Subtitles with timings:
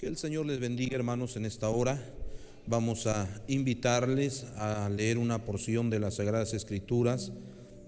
[0.00, 2.02] Que el Señor les bendiga, hermanos, en esta hora.
[2.66, 7.32] Vamos a invitarles a leer una porción de las Sagradas Escrituras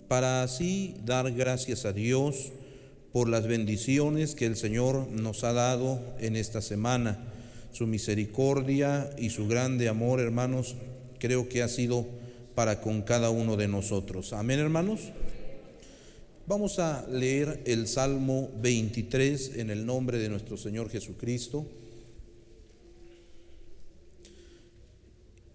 [0.08, 2.52] para así dar gracias a Dios
[3.14, 7.18] por las bendiciones que el Señor nos ha dado en esta semana.
[7.72, 10.76] Su misericordia y su grande amor, hermanos,
[11.18, 12.04] creo que ha sido
[12.54, 14.34] para con cada uno de nosotros.
[14.34, 15.00] Amén, hermanos.
[16.46, 21.66] Vamos a leer el Salmo 23 en el nombre de nuestro Señor Jesucristo.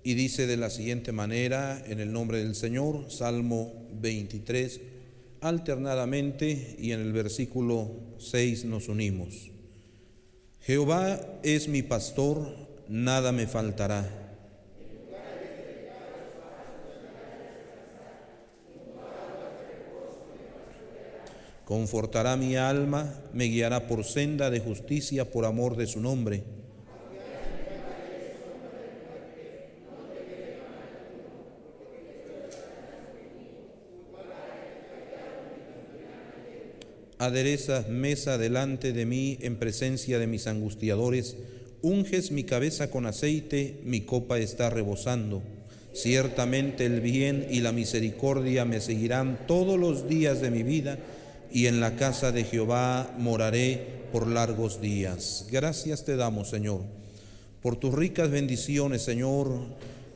[0.07, 4.79] Y dice de la siguiente manera, en el nombre del Señor, Salmo 23,
[5.41, 9.51] alternadamente y en el versículo 6 nos unimos.
[10.61, 12.55] Jehová es mi pastor,
[12.87, 14.07] nada me faltará.
[21.65, 26.56] Confortará mi alma, me guiará por senda de justicia por amor de su nombre.
[37.19, 41.37] Aderezas mesa delante de mí en presencia de mis angustiadores,
[41.81, 45.41] unges mi cabeza con aceite, mi copa está rebosando.
[45.93, 50.99] Ciertamente el bien y la misericordia me seguirán todos los días de mi vida,
[51.51, 55.47] y en la casa de Jehová moraré por largos días.
[55.49, 56.81] Gracias te damos, Señor,
[57.61, 59.51] por tus ricas bendiciones, Señor,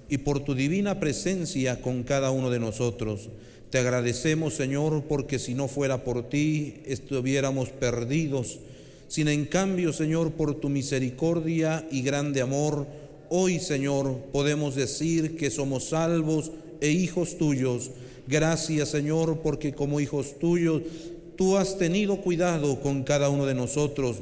[0.09, 3.29] y por tu divina presencia con cada uno de nosotros.
[3.71, 8.59] Te agradecemos, Señor, porque si no fuera por ti, estuviéramos perdidos.
[9.07, 12.85] Sin en cambio, Señor, por tu misericordia y grande amor,
[13.29, 17.91] hoy, Señor, podemos decir que somos salvos e hijos tuyos.
[18.27, 20.81] Gracias, Señor, porque como hijos tuyos,
[21.37, 24.17] tú has tenido cuidado con cada uno de nosotros,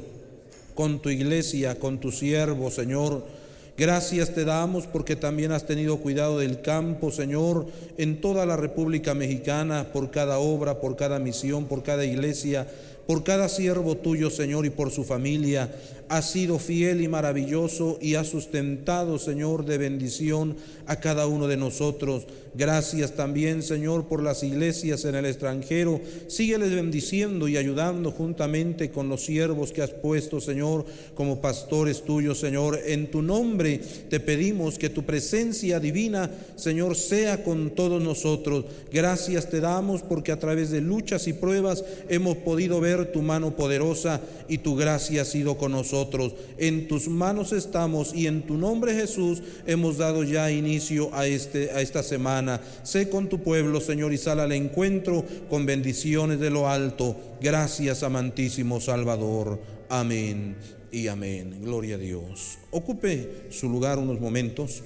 [0.76, 3.39] con tu iglesia, con tu siervo, Señor
[3.80, 7.64] Gracias te damos porque también has tenido cuidado del campo, Señor,
[7.96, 12.66] en toda la República Mexicana, por cada obra, por cada misión, por cada iglesia,
[13.10, 15.68] por cada siervo tuyo, Señor, y por su familia.
[16.08, 20.56] Has sido fiel y maravilloso y has sustentado, Señor, de bendición
[20.86, 22.26] a cada uno de nosotros.
[22.52, 26.00] Gracias también, Señor, por las iglesias en el extranjero.
[26.26, 30.84] Sígueles bendiciendo y ayudando juntamente con los siervos que has puesto, Señor,
[31.14, 32.80] como pastores tuyos, Señor.
[32.84, 33.78] En tu nombre
[34.08, 38.64] te pedimos que tu presencia divina, Señor, sea con todos nosotros.
[38.92, 43.56] Gracias te damos porque a través de luchas y pruebas hemos podido ver tu mano
[43.56, 46.34] poderosa y tu gracia ha sido con nosotros.
[46.58, 51.70] En tus manos estamos y en tu nombre Jesús hemos dado ya inicio a, este,
[51.70, 56.50] a esta semana Sé con tu pueblo, Señor, y sal al encuentro con bendiciones de
[56.50, 57.16] lo alto.
[57.40, 59.60] Gracias, amantísimo Salvador.
[59.88, 60.56] Amén
[60.92, 61.60] y amén.
[61.62, 62.58] Gloria a Dios.
[62.70, 64.82] Ocupe su lugar unos momentos.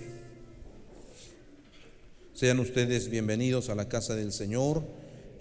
[2.32, 4.82] Sean ustedes bienvenidos a la casa del Señor.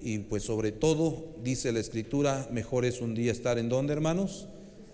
[0.06, 4.47] Y pues sobre todo, dice la Escritura, mejor es un día estar en donde, hermanos?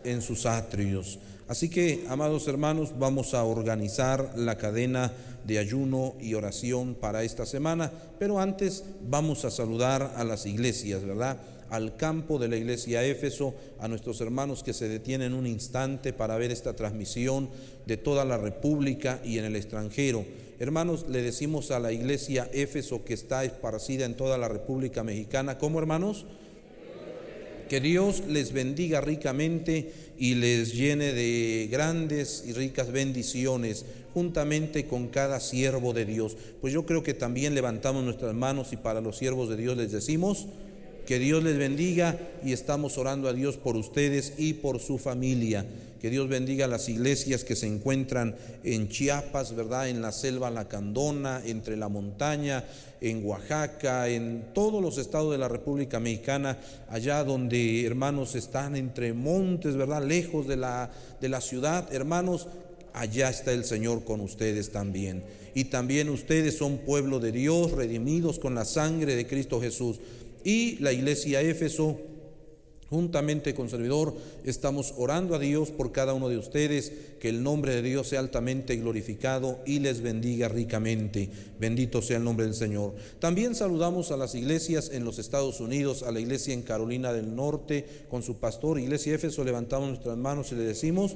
[0.03, 1.17] En sus atrios.
[1.47, 5.11] Así que, amados hermanos, vamos a organizar la cadena
[5.45, 11.03] de ayuno y oración para esta semana, pero antes vamos a saludar a las iglesias,
[11.03, 11.37] ¿verdad?
[11.71, 16.37] Al campo de la iglesia Éfeso, a nuestros hermanos que se detienen un instante para
[16.37, 17.49] ver esta transmisión
[17.87, 20.23] de toda la República y en el extranjero.
[20.59, 25.57] Hermanos, le decimos a la iglesia Éfeso que está esparcida en toda la República Mexicana,
[25.57, 26.25] ¿cómo hermanos?
[27.69, 35.07] Que Dios les bendiga ricamente y les llene de grandes y ricas bendiciones juntamente con
[35.07, 36.35] cada siervo de Dios.
[36.59, 39.93] Pues yo creo que también levantamos nuestras manos y para los siervos de Dios les
[39.93, 40.47] decimos
[41.09, 45.65] que Dios les bendiga y estamos orando a Dios por ustedes y por su familia.
[45.99, 49.89] Que Dios bendiga las iglesias que se encuentran en Chiapas, ¿verdad?
[49.89, 52.63] En la selva lacandona, entre la montaña,
[53.01, 56.59] en Oaxaca, en todos los estados de la República Mexicana,
[56.89, 60.05] allá donde hermanos están entre montes, ¿verdad?
[60.05, 62.47] Lejos de la, de la ciudad, hermanos,
[62.93, 65.23] allá está el Señor con ustedes también.
[65.55, 69.99] Y también ustedes son pueblo de Dios, redimidos con la sangre de Cristo Jesús.
[70.43, 71.99] Y la iglesia Éfeso
[72.89, 77.75] Juntamente con servidor estamos orando a Dios por cada uno de ustedes, que el nombre
[77.75, 81.29] de Dios sea altamente glorificado y les bendiga ricamente.
[81.59, 82.95] Bendito sea el nombre del Señor.
[83.19, 87.35] También saludamos a las iglesias en los Estados Unidos, a la iglesia en Carolina del
[87.35, 91.15] Norte con su pastor, iglesia Éfeso, levantamos nuestras manos y le decimos,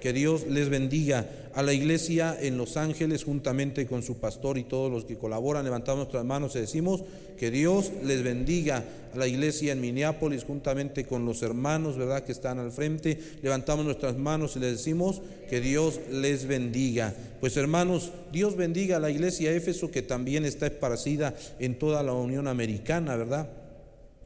[0.00, 1.26] Que Dios les bendiga.
[1.54, 5.64] A la iglesia en Los Ángeles, juntamente con su pastor y todos los que colaboran,
[5.64, 7.02] levantamos nuestras manos y decimos
[7.38, 8.84] que Dios les bendiga.
[9.14, 13.86] A la iglesia en Minneapolis, juntamente con los hermanos, ¿verdad?, que están al frente, levantamos
[13.86, 17.14] nuestras manos y les decimos que Dios les bendiga.
[17.40, 22.12] Pues hermanos, Dios bendiga a la iglesia Éfeso, que también está esparcida en toda la
[22.12, 23.48] Unión Americana, ¿verdad?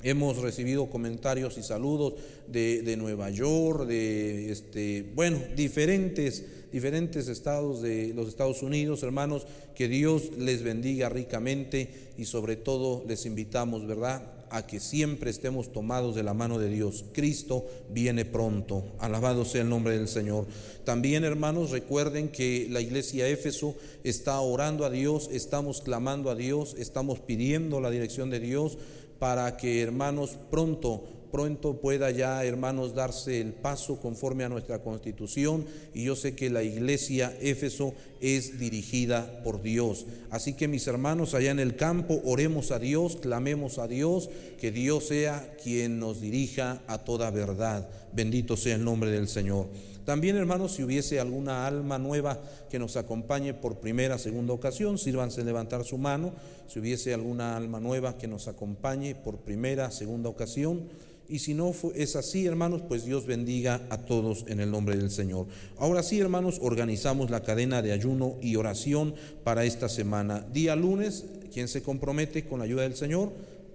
[0.02, 2.14] Hemos recibido comentarios y saludos
[2.46, 9.88] de, Nueva York, de este, bueno, diferentes, diferentes estados de los Estados Unidos, hermanos, que
[9.88, 16.16] Dios les bendiga ricamente y sobre todo les invitamos, ¿verdad?, a que siempre estemos tomados
[16.16, 17.04] de la mano de Dios.
[17.12, 18.84] Cristo viene pronto.
[18.98, 20.46] Alabado sea el nombre del Señor.
[20.84, 26.74] También, hermanos, recuerden que la iglesia Éfeso está orando a Dios, estamos clamando a Dios,
[26.78, 28.76] estamos pidiendo la dirección de Dios
[29.20, 35.66] para que hermanos pronto, pronto pueda ya hermanos darse el paso conforme a nuestra constitución
[35.94, 40.06] y yo sé que la iglesia Éfeso es dirigida por Dios.
[40.30, 44.72] Así que mis hermanos allá en el campo, oremos a Dios, clamemos a Dios, que
[44.72, 47.88] Dios sea quien nos dirija a toda verdad.
[48.12, 49.68] Bendito sea el nombre del Señor.
[50.04, 55.44] También, hermanos, si hubiese alguna alma nueva que nos acompañe por primera, segunda ocasión, sírvanse
[55.44, 56.32] levantar su mano.
[56.66, 60.88] Si hubiese alguna alma nueva que nos acompañe por primera, segunda ocasión.
[61.30, 65.12] Y si no es así, hermanos, pues Dios bendiga a todos en el nombre del
[65.12, 65.46] Señor.
[65.78, 69.14] Ahora sí, hermanos, organizamos la cadena de ayuno y oración
[69.44, 70.44] para esta semana.
[70.52, 73.30] Día lunes, quien se compromete con la ayuda del Señor,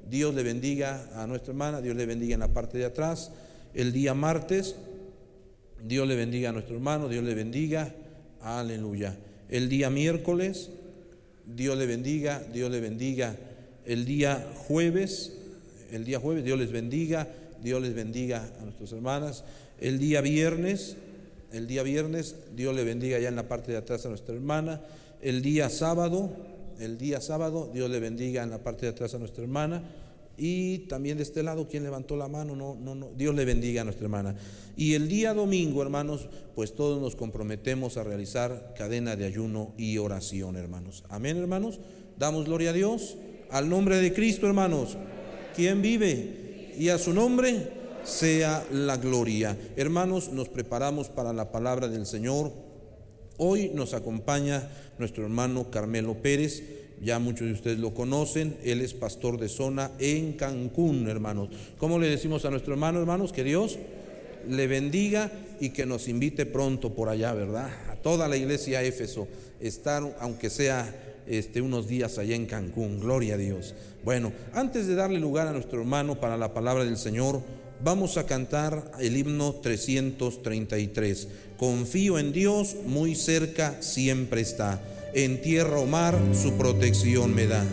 [0.10, 3.31] Dios le bendiga a nuestra hermana, Dios le bendiga en la parte de atrás.
[3.74, 4.75] El día martes,
[5.86, 7.94] Dios le bendiga a nuestro hermano, Dios le bendiga.
[8.42, 9.16] Aleluya.
[9.50, 10.72] El día miércoles,
[11.46, 13.36] Dios le bendiga, Dios le bendiga.
[13.86, 15.34] El día jueves,
[15.92, 17.28] el día jueves, Dios les bendiga,
[17.62, 19.44] Dios les bendiga a nuestras hermanas.
[19.80, 20.98] El día viernes,
[21.52, 24.82] el día viernes, Dios le bendiga ya en la parte de atrás a nuestra hermana.
[25.22, 26.32] El día sábado,
[26.80, 29.84] el día sábado, Dios le bendiga en la parte de atrás a nuestra hermana.
[30.38, 32.56] Y también de este lado, quien levantó la mano?
[32.56, 33.12] No, no, no.
[33.16, 34.36] Dios le bendiga a nuestra hermana.
[34.76, 39.98] Y el día domingo, hermanos, pues todos nos comprometemos a realizar cadena de ayuno y
[39.98, 41.04] oración, hermanos.
[41.10, 41.80] Amén, hermanos.
[42.18, 43.18] Damos gloria a Dios.
[43.50, 44.98] Al nombre de Cristo, hermanos.
[45.56, 47.70] Quien vive y a su nombre
[48.04, 49.58] sea la gloria.
[49.78, 52.52] Hermanos, nos preparamos para la palabra del Señor.
[53.38, 58.94] Hoy nos acompaña nuestro hermano Carmelo Pérez ya muchos de ustedes lo conocen, él es
[58.94, 61.50] pastor de zona en Cancún, hermanos.
[61.78, 63.34] ¿Cómo le decimos a nuestro hermano, hermanos?
[63.34, 63.78] Que Dios
[64.50, 67.70] le bendiga y que nos invite pronto por allá, ¿verdad?
[67.90, 69.28] A toda la iglesia Éfeso,
[69.60, 73.74] estar, aunque sea este, unos días allá en Cancún, gloria a Dios.
[74.04, 77.42] Bueno, antes de darle lugar a nuestro hermano para la palabra del Señor,
[77.84, 81.28] vamos a cantar el himno 333.
[81.58, 84.82] Confío en Dios, muy cerca siempre está
[85.16, 87.64] en tierra o mar su protección me da.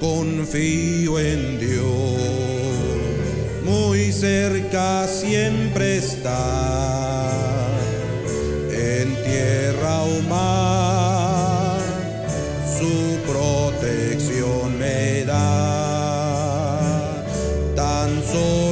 [0.00, 1.84] Confío en Dios,
[3.62, 7.30] muy cerca siempre está,
[8.72, 10.97] en tierra o mar
[18.28, 18.67] So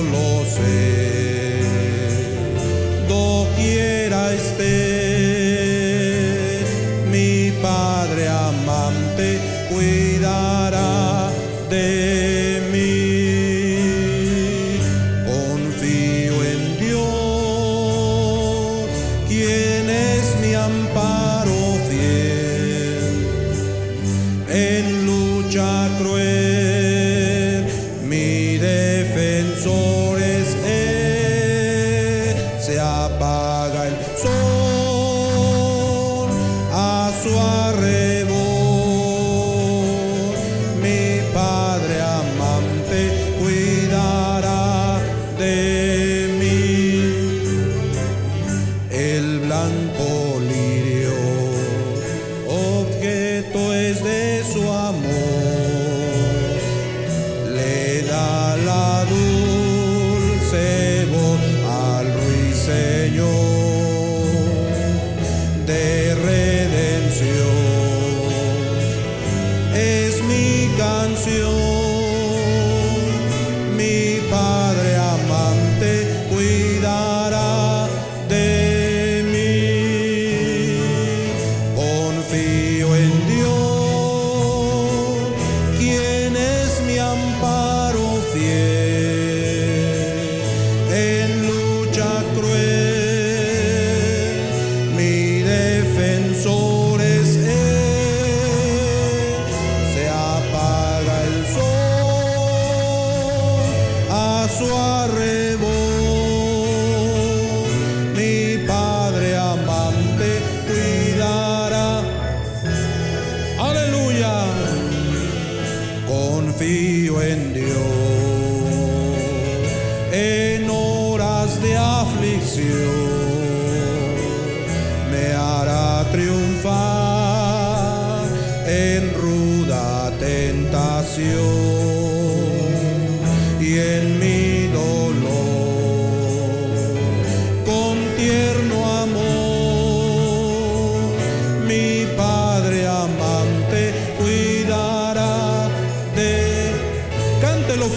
[32.87, 34.36] apaga el.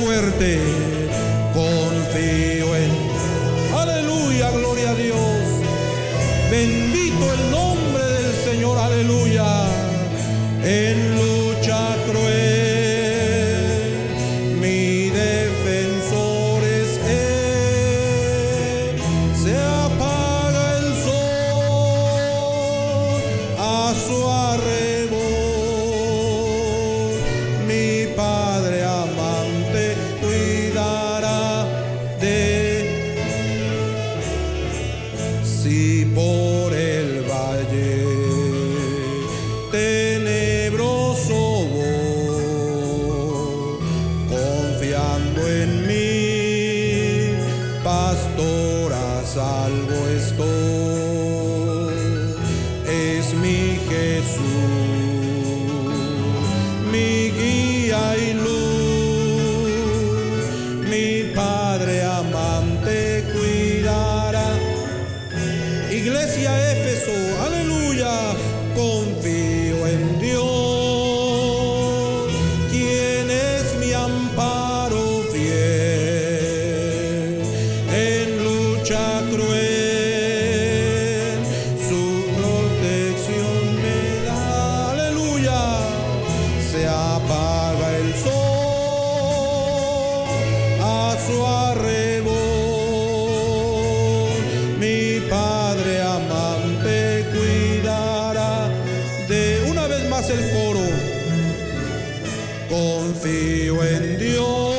[0.09, 0.59] suerte.
[1.53, 2.91] Confío en.
[3.77, 5.39] Aleluya, gloria a Dios.
[6.49, 9.45] Bendito el nombre del Señor, aleluya.
[10.63, 12.48] En lucha cruel.
[100.19, 100.81] hace el coro.
[102.67, 104.78] Confío en Dios.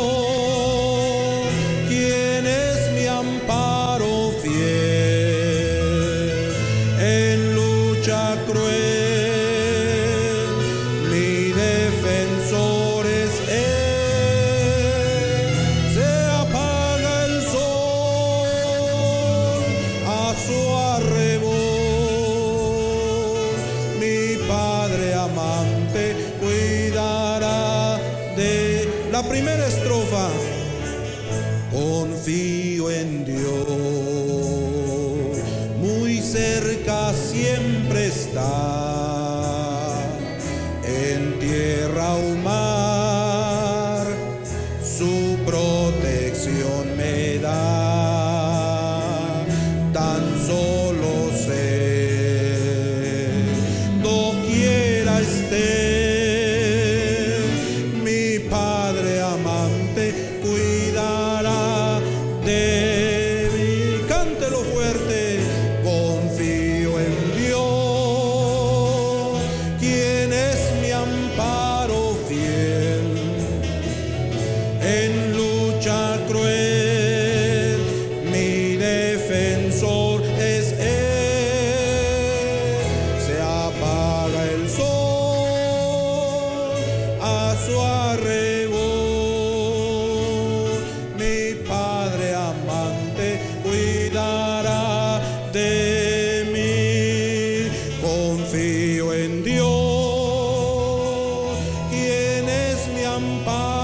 [103.20, 103.79] Pampa.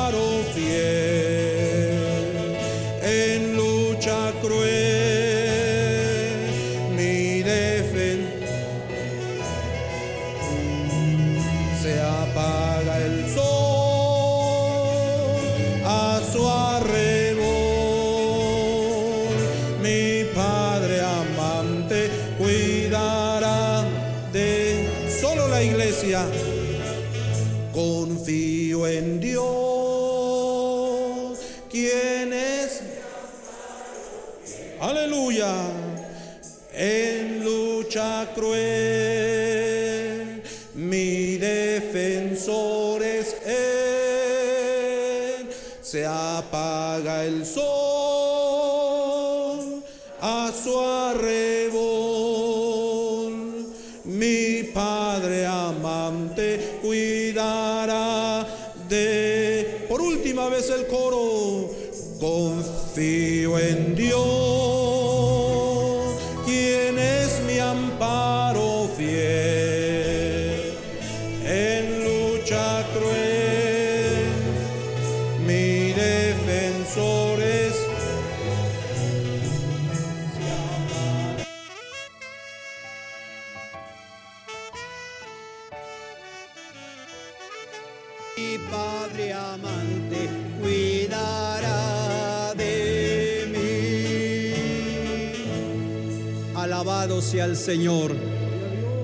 [97.67, 98.15] Señor.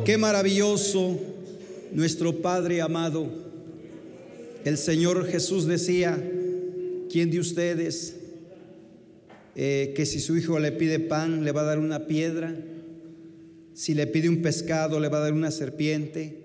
[0.05, 1.19] Qué maravilloso
[1.91, 3.27] nuestro Padre amado.
[4.65, 6.17] El Señor Jesús decía,
[7.11, 8.15] ¿quién de ustedes
[9.57, 12.55] eh, que si su hijo le pide pan le va a dar una piedra?
[13.75, 16.45] Si le pide un pescado le va a dar una serpiente.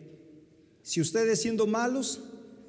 [0.82, 2.22] Si ustedes siendo malos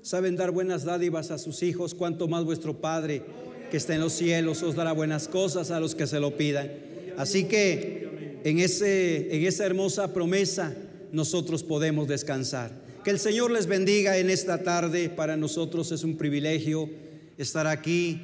[0.02, 3.22] saben dar buenas dádivas a sus hijos, cuanto más vuestro Padre
[3.70, 6.70] que está en los cielos os dará buenas cosas a los que se lo pidan.
[7.16, 8.07] Así que
[8.44, 10.74] en, ese, en esa hermosa promesa
[11.12, 12.72] nosotros podemos descansar.
[13.04, 15.08] Que el Señor les bendiga en esta tarde.
[15.08, 16.90] Para nosotros es un privilegio
[17.38, 18.20] estar aquí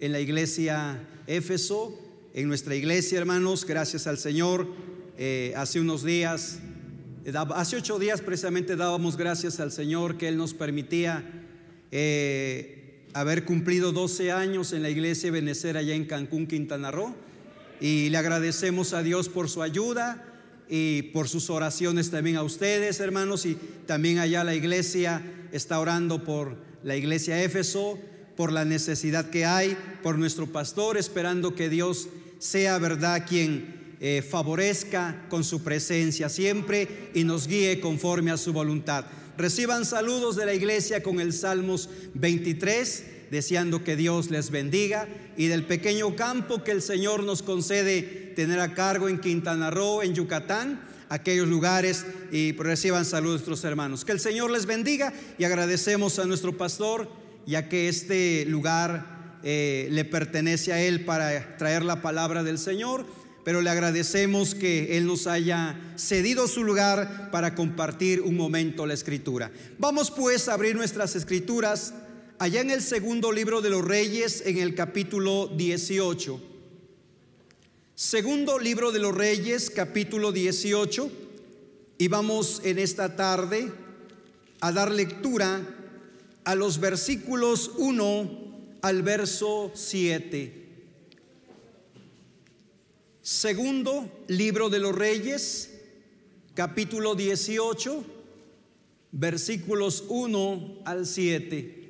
[0.00, 1.98] en la iglesia Éfeso,
[2.34, 3.64] en nuestra iglesia, hermanos.
[3.64, 4.66] Gracias al Señor.
[5.16, 6.58] Eh, hace unos días,
[7.54, 11.24] hace ocho días precisamente dábamos gracias al Señor que Él nos permitía
[11.92, 17.14] eh, haber cumplido 12 años en la iglesia Benecer allá en Cancún, Quintana Roo
[17.80, 20.24] y le agradecemos a Dios por su ayuda
[20.68, 26.24] y por sus oraciones también a ustedes, hermanos, y también allá la iglesia está orando
[26.24, 27.98] por la iglesia Éfeso,
[28.36, 32.08] por la necesidad que hay, por nuestro pastor, esperando que Dios
[32.38, 38.52] sea verdad quien eh, favorezca con su presencia siempre y nos guíe conforme a su
[38.52, 39.06] voluntad.
[39.36, 45.46] Reciban saludos de la iglesia con el Salmos 23 deseando que Dios les bendiga y
[45.46, 50.14] del pequeño campo que el Señor nos concede tener a cargo en Quintana Roo, en
[50.14, 54.04] Yucatán, aquellos lugares y reciban saludos nuestros hermanos.
[54.04, 57.08] Que el Señor les bendiga y agradecemos a nuestro pastor,
[57.46, 63.06] ya que este lugar eh, le pertenece a él para traer la palabra del Señor
[63.44, 68.94] pero le agradecemos que Él nos haya cedido su lugar para compartir un momento la
[68.94, 69.52] escritura.
[69.78, 71.92] Vamos pues a abrir nuestras escrituras
[72.44, 76.38] allá en el segundo libro de los Reyes, en el capítulo 18.
[77.94, 81.10] Segundo libro de los Reyes, capítulo 18.
[81.96, 83.72] Y vamos en esta tarde
[84.60, 85.66] a dar lectura
[86.44, 90.68] a los versículos 1 al verso 7.
[93.22, 95.70] Segundo libro de los Reyes,
[96.52, 98.04] capítulo 18,
[99.12, 101.83] versículos 1 al 7.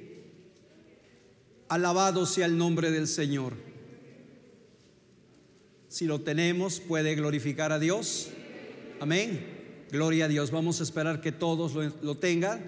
[1.75, 3.53] Alabado sea el nombre del Señor.
[5.89, 8.29] Si lo tenemos, puede glorificar a Dios.
[9.01, 9.45] Amén.
[9.91, 10.53] Gloria a Dios.
[10.53, 12.61] Vamos a esperar que todos lo, tengan,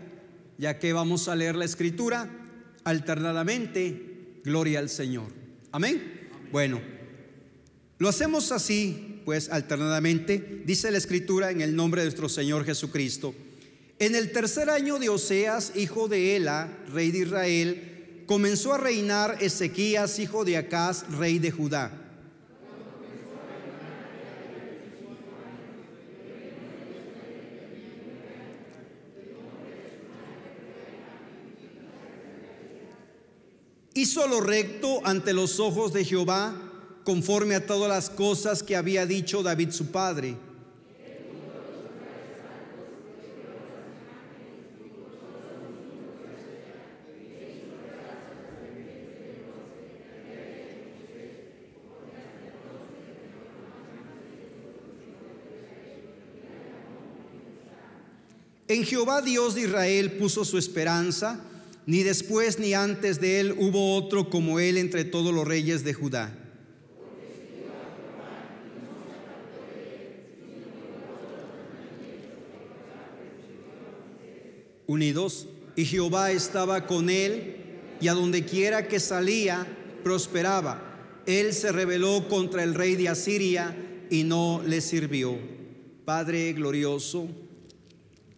[0.58, 2.28] ya que vamos a leer la escritura
[2.82, 4.40] alternadamente.
[4.42, 5.28] Gloria al Señor.
[5.70, 6.28] Amén.
[6.50, 6.80] Bueno,
[7.98, 13.36] lo hacemos así, pues alternadamente, dice la escritura en el nombre de nuestro Señor Jesucristo.
[14.00, 17.92] En el tercer año de Oseas, hijo de Ela, rey de Israel,
[18.26, 22.02] comenzó a reinar Ezequías, hijo de Acaz, rey de Judá.
[33.94, 36.54] Hizo lo recto ante los ojos de Jehová,
[37.02, 40.36] conforme a todas las cosas que había dicho David su padre
[58.68, 61.40] En Jehová Dios de Israel puso su esperanza,
[61.86, 65.94] ni después ni antes de él hubo otro como él entre todos los reyes de
[65.94, 66.36] Judá.
[74.88, 77.56] Unidos, y Jehová estaba con él,
[78.00, 79.66] y a donde quiera que salía,
[80.02, 81.22] prosperaba.
[81.26, 83.76] Él se rebeló contra el rey de Asiria
[84.10, 85.36] y no le sirvió.
[86.04, 87.28] Padre glorioso,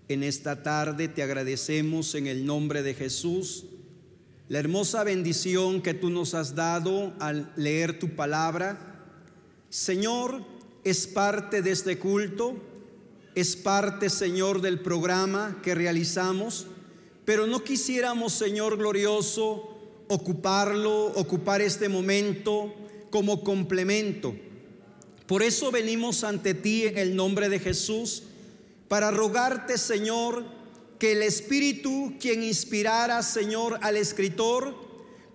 [0.08, 3.66] en esta tarde te agradecemos en el nombre de Jesús
[4.48, 9.04] la hermosa bendición que tú nos has dado al leer tu palabra.
[9.68, 10.42] Señor,
[10.84, 12.56] es parte de este culto,
[13.34, 16.66] es parte, Señor, del programa que realizamos,
[17.26, 19.76] pero no quisiéramos, Señor glorioso,
[20.08, 22.74] ocuparlo, ocupar este momento
[23.10, 24.34] como complemento.
[25.26, 28.22] Por eso venimos ante ti en el nombre de Jesús
[28.88, 30.44] para rogarte, Señor,
[30.98, 34.74] que el Espíritu, quien inspirara, Señor, al escritor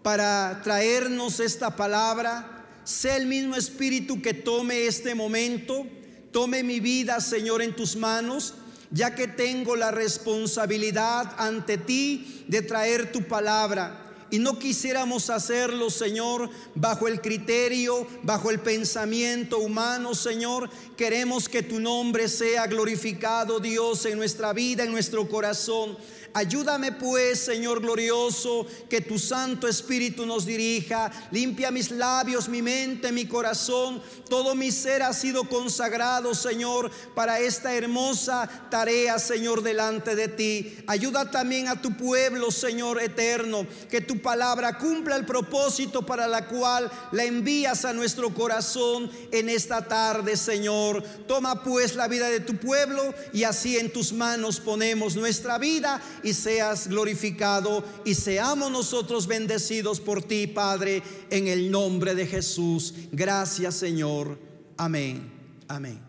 [0.02, 5.86] para traernos esta palabra, sea el mismo Espíritu que tome este momento,
[6.32, 8.56] tome mi vida, Señor, en tus manos
[8.94, 14.03] ya que tengo la responsabilidad ante ti de traer tu palabra.
[14.30, 20.70] Y no quisiéramos hacerlo, Señor, bajo el criterio, bajo el pensamiento humano, Señor.
[20.98, 25.98] Queremos que tu nombre sea glorificado, Dios, en nuestra vida, en nuestro corazón.
[26.36, 31.12] Ayúdame pues, Señor glorioso, que tu Santo Espíritu nos dirija.
[31.32, 34.02] Limpia mis labios, mi mente, mi corazón.
[34.28, 40.76] Todo mi ser ha sido consagrado, Señor, para esta hermosa tarea, Señor, delante de ti.
[40.88, 46.48] Ayuda también a tu pueblo, Señor eterno, que tu palabra cumpla el propósito para la
[46.48, 51.04] cual la envías a nuestro corazón en esta tarde, Señor.
[51.28, 56.02] Toma pues la vida de tu pueblo y así en tus manos ponemos nuestra vida
[56.24, 62.94] y seas glorificado y seamos nosotros bendecidos por ti, Padre, en el nombre de Jesús.
[63.12, 64.38] Gracias, Señor.
[64.78, 65.32] Amén.
[65.68, 66.00] Amén.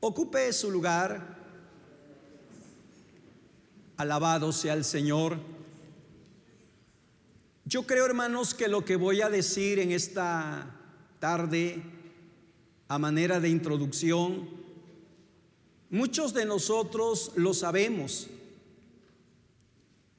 [0.00, 1.34] Ocupe su lugar.
[3.96, 5.38] Alabado sea el Señor.
[7.64, 10.78] Yo creo, hermanos, que lo que voy a decir en esta
[11.18, 11.82] tarde,
[12.88, 14.48] a manera de introducción,
[15.88, 18.28] muchos de nosotros lo sabemos.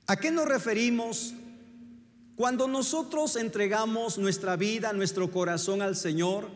[0.08, 1.34] ¿A qué nos referimos
[2.36, 6.48] cuando nosotros entregamos nuestra vida, nuestro corazón al Señor?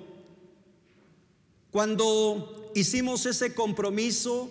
[1.72, 4.50] Cuando hicimos ese compromiso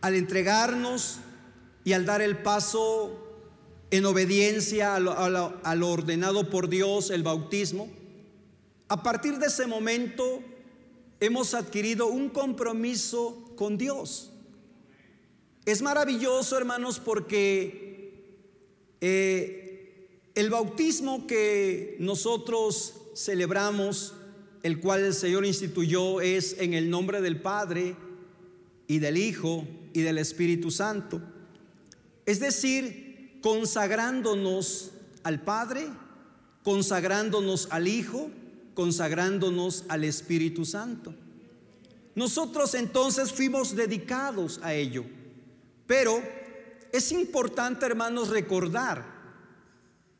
[0.00, 1.18] al entregarnos
[1.84, 3.30] y al dar el paso
[3.92, 7.88] en obediencia a lo, ordenado por Dios, el bautismo,
[8.88, 10.42] a partir de ese momento
[11.20, 14.29] hemos adquirido un compromiso con Dios.
[15.66, 18.14] Es maravilloso, hermanos, porque
[19.00, 24.14] eh, el bautismo que nosotros celebramos,
[24.62, 27.94] el cual el Señor instituyó, es en el nombre del Padre
[28.86, 31.20] y del Hijo y del Espíritu Santo.
[32.24, 34.92] Es decir, consagrándonos
[35.22, 35.88] al Padre,
[36.62, 38.30] consagrándonos al Hijo,
[38.74, 41.14] consagrándonos al Espíritu Santo.
[42.14, 45.04] Nosotros entonces fuimos dedicados a ello.
[45.90, 46.22] Pero
[46.92, 49.04] es importante, hermanos, recordar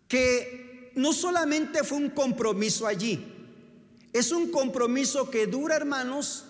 [0.08, 3.24] que no solamente fue un compromiso allí,
[4.12, 6.46] es un compromiso que dura, hermanos,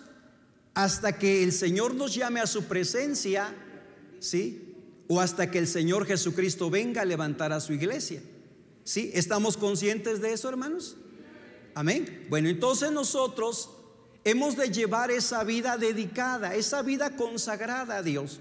[0.73, 3.55] hasta que el Señor nos llame a su presencia,
[4.21, 4.75] ¿sí?
[5.07, 8.23] O hasta que el Señor Jesucristo venga a levantar a su iglesia.
[8.85, 9.11] ¿Sí?
[9.13, 10.97] ¿Estamos conscientes de eso, hermanos?
[11.75, 12.27] Amén.
[12.31, 13.69] Bueno, entonces nosotros
[14.25, 18.41] hemos de llevar esa vida dedicada, esa vida consagrada a Dios.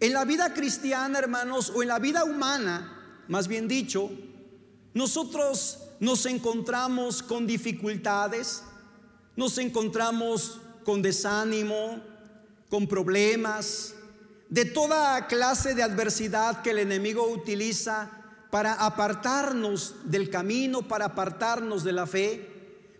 [0.00, 4.10] En la vida cristiana, hermanos, o en la vida humana, más bien dicho,
[4.94, 8.62] nosotros nos encontramos con dificultades,
[9.34, 12.00] nos encontramos con desánimo,
[12.70, 13.94] con problemas,
[14.48, 18.10] de toda clase de adversidad que el enemigo utiliza
[18.50, 22.48] para apartarnos del camino, para apartarnos de la fe.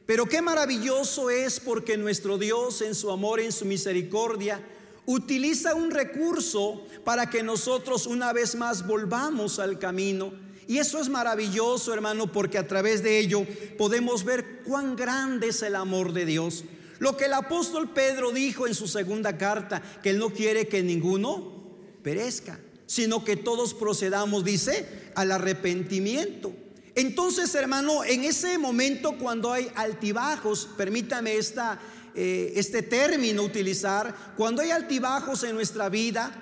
[0.04, 4.62] Pero qué maravilloso es porque nuestro Dios en su amor, en su misericordia,
[5.08, 10.34] utiliza un recurso para que nosotros una vez más volvamos al camino.
[10.66, 13.46] Y eso es maravilloso, hermano, porque a través de ello
[13.78, 16.64] podemos ver cuán grande es el amor de Dios.
[16.98, 20.82] Lo que el apóstol Pedro dijo en su segunda carta, que él no quiere que
[20.82, 21.54] ninguno
[22.02, 26.52] perezca, sino que todos procedamos, dice, al arrepentimiento.
[26.96, 31.80] Entonces, hermano, en ese momento cuando hay altibajos, permítame esta
[32.20, 36.32] eh, este término utilizar, cuando hay altibajos en nuestra vida,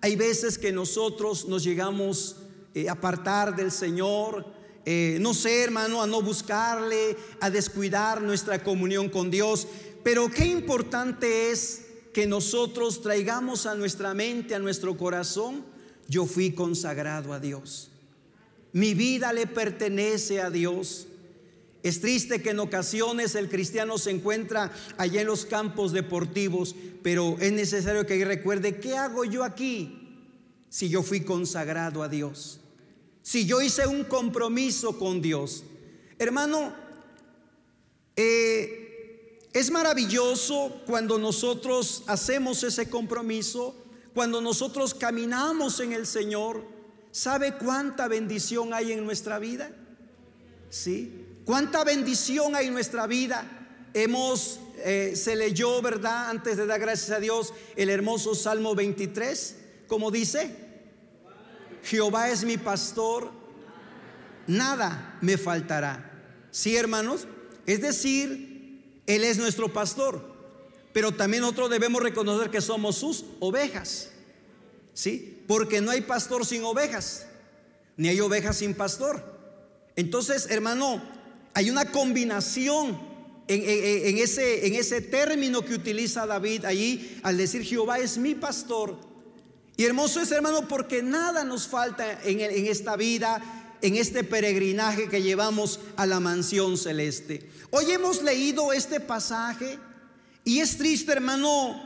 [0.00, 2.36] hay veces que nosotros nos llegamos
[2.74, 4.46] eh, a apartar del Señor,
[4.86, 9.68] eh, no sé, hermano, a no buscarle, a descuidar nuestra comunión con Dios.
[10.02, 11.82] Pero qué importante es
[12.14, 15.62] que nosotros traigamos a nuestra mente, a nuestro corazón,
[16.08, 17.90] yo fui consagrado a Dios.
[18.72, 21.06] Mi vida le pertenece a Dios.
[21.82, 27.36] Es triste que en ocasiones el cristiano se encuentra allá en los campos deportivos, pero
[27.40, 29.98] es necesario que recuerde, ¿qué hago yo aquí
[30.68, 32.60] si yo fui consagrado a Dios?
[33.22, 35.64] Si yo hice un compromiso con Dios.
[36.18, 36.72] Hermano,
[38.14, 43.74] eh, es maravilloso cuando nosotros hacemos ese compromiso,
[44.14, 46.64] cuando nosotros caminamos en el Señor.
[47.10, 49.70] ¿Sabe cuánta bendición hay en nuestra vida?
[50.70, 51.26] Sí.
[51.44, 53.44] Cuánta bendición hay en nuestra vida.
[53.94, 56.30] Hemos, eh, se leyó, ¿verdad?
[56.30, 60.56] Antes de dar gracias a Dios, el hermoso Salmo 23, como dice,
[61.82, 63.30] Jehová es mi pastor,
[64.46, 66.10] nada me faltará.
[66.50, 67.26] Sí, hermanos,
[67.66, 70.30] es decir, Él es nuestro pastor.
[70.92, 74.10] pero también nosotros debemos reconocer que somos sus ovejas.
[74.92, 75.42] ¿Sí?
[75.48, 77.26] Porque no hay pastor sin ovejas,
[77.96, 79.24] ni hay ovejas sin pastor.
[79.96, 81.02] Entonces, hermano,
[81.54, 83.12] hay una combinación
[83.48, 88.98] en, ese, término que utiliza David allí al decir Jehová es mi pastor.
[89.76, 95.08] Y hermoso es, hermano, porque nada nos falta en, en esta vida, en este peregrinaje
[95.08, 97.50] que llevamos a la mansión celeste.
[97.70, 99.78] Hoy hemos leído este pasaje
[100.44, 101.80] y es triste, hermano,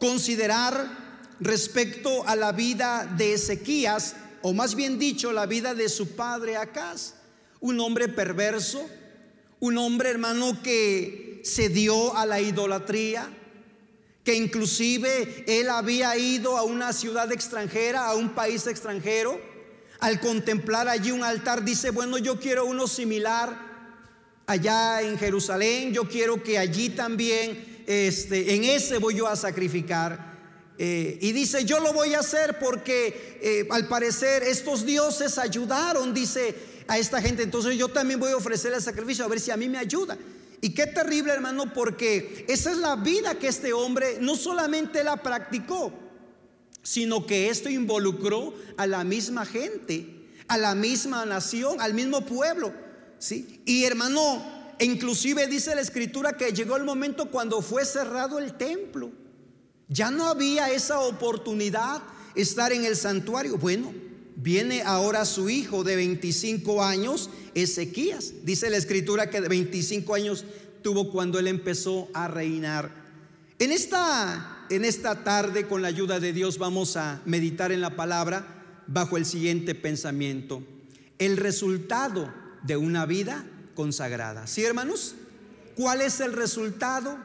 [0.00, 1.08] considerar
[1.40, 6.56] respecto a la vida de Ezequías, o más bien dicho, la vida de su padre
[6.56, 7.14] Acaz,
[7.60, 8.88] un hombre perverso,
[9.60, 13.28] un hombre hermano que se dio a la idolatría,
[14.24, 19.40] que inclusive él había ido a una ciudad extranjera, a un país extranjero,
[20.00, 23.68] al contemplar allí un altar, dice, bueno, yo quiero uno similar
[24.46, 30.37] allá en Jerusalén, yo quiero que allí también, este, en ese voy yo a sacrificar.
[30.78, 36.14] Eh, y dice, yo lo voy a hacer porque eh, al parecer estos dioses ayudaron,
[36.14, 36.54] dice
[36.86, 37.42] a esta gente.
[37.42, 40.16] Entonces yo también voy a ofrecer el sacrificio a ver si a mí me ayuda.
[40.60, 45.16] Y qué terrible hermano, porque esa es la vida que este hombre no solamente la
[45.16, 45.92] practicó,
[46.82, 50.06] sino que esto involucró a la misma gente,
[50.48, 52.72] a la misma nación, al mismo pueblo.
[53.18, 53.60] ¿sí?
[53.66, 59.12] Y hermano, inclusive dice la escritura que llegó el momento cuando fue cerrado el templo.
[59.88, 62.02] Ya no había esa oportunidad
[62.34, 63.56] estar en el santuario.
[63.56, 63.92] Bueno,
[64.36, 68.32] viene ahora su hijo de 25 años, Ezequías.
[68.44, 70.44] Dice la escritura que de 25 años
[70.82, 72.90] tuvo cuando él empezó a reinar.
[73.58, 77.96] En esta, en esta tarde, con la ayuda de Dios, vamos a meditar en la
[77.96, 80.62] palabra bajo el siguiente pensamiento.
[81.18, 84.46] El resultado de una vida consagrada.
[84.46, 85.14] ¿Sí, hermanos?
[85.76, 87.18] ¿Cuál es el resultado?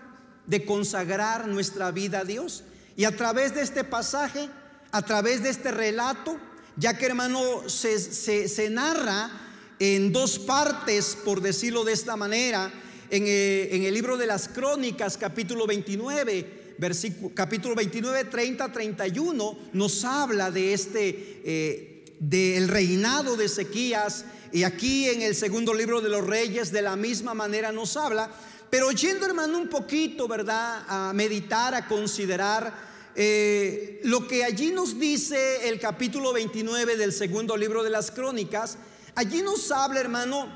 [0.45, 2.63] De consagrar nuestra vida a Dios.
[2.95, 4.49] Y a través de este pasaje,
[4.91, 6.37] a través de este relato,
[6.75, 9.31] ya que hermano se, se, narra
[9.79, 12.71] en dos partes, por decirlo de esta manera,
[13.09, 19.57] en, eh, en, el libro de las crónicas, capítulo 29, versículo, capítulo 29, 30, 31,
[19.73, 24.25] nos habla de este, eh, del reinado de Ezequías.
[24.51, 28.31] Y aquí en el segundo libro de los reyes, de la misma manera nos habla
[28.73, 30.83] pero yendo, hermano, un poquito, ¿verdad?
[30.87, 32.73] A meditar, a considerar
[33.15, 38.79] eh, lo que allí nos dice el capítulo 29 del segundo libro de las crónicas.
[39.13, 40.51] Allí nos habla, hermano,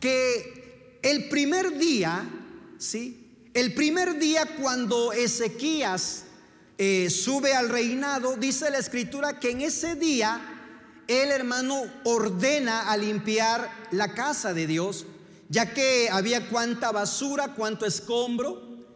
[0.00, 2.28] que el primer día,
[2.78, 3.46] ¿sí?
[3.54, 6.24] El primer día cuando Ezequías
[6.78, 10.40] eh, sube al reinado, dice la escritura que en ese día
[11.06, 15.06] el hermano ordena a limpiar la casa de Dios
[15.52, 18.86] ya que había cuánta basura, cuánto escombro.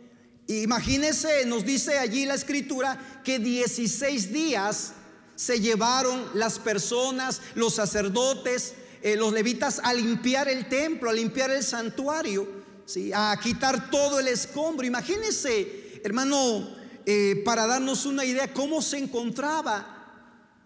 [0.47, 4.93] Imagínese, nos dice allí la escritura que 16 días
[5.35, 11.51] se llevaron las personas, los sacerdotes, eh, los levitas a limpiar el templo, a limpiar
[11.51, 12.49] el santuario,
[12.87, 13.11] ¿sí?
[13.15, 14.87] a quitar todo el escombro.
[14.87, 16.71] Imagínese, hermano,
[17.05, 19.95] eh, para darnos una idea cómo se encontraba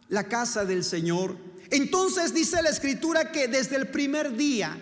[0.09, 1.37] la casa del Señor.
[1.69, 4.81] Entonces dice la escritura que desde el primer día,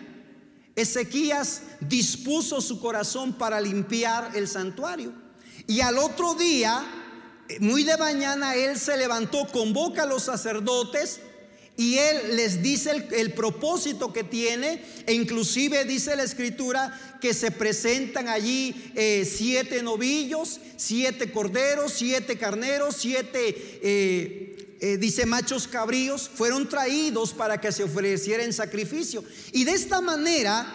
[0.78, 5.12] Ezequías dispuso su corazón para limpiar el santuario.
[5.66, 6.86] Y al otro día,
[7.58, 11.20] muy de mañana, él se levantó, convoca a los sacerdotes
[11.76, 17.50] y él les dice el, propósito que tiene, e inclusive dice la escritura que se
[17.50, 26.30] presentan allí eh, siete novillos, siete corderos, siete carneros, siete eh, eh, dice machos cabríos,
[26.32, 29.24] fueron traídos para que se ofreciera en sacrificio.
[29.52, 30.66] Y de esta manera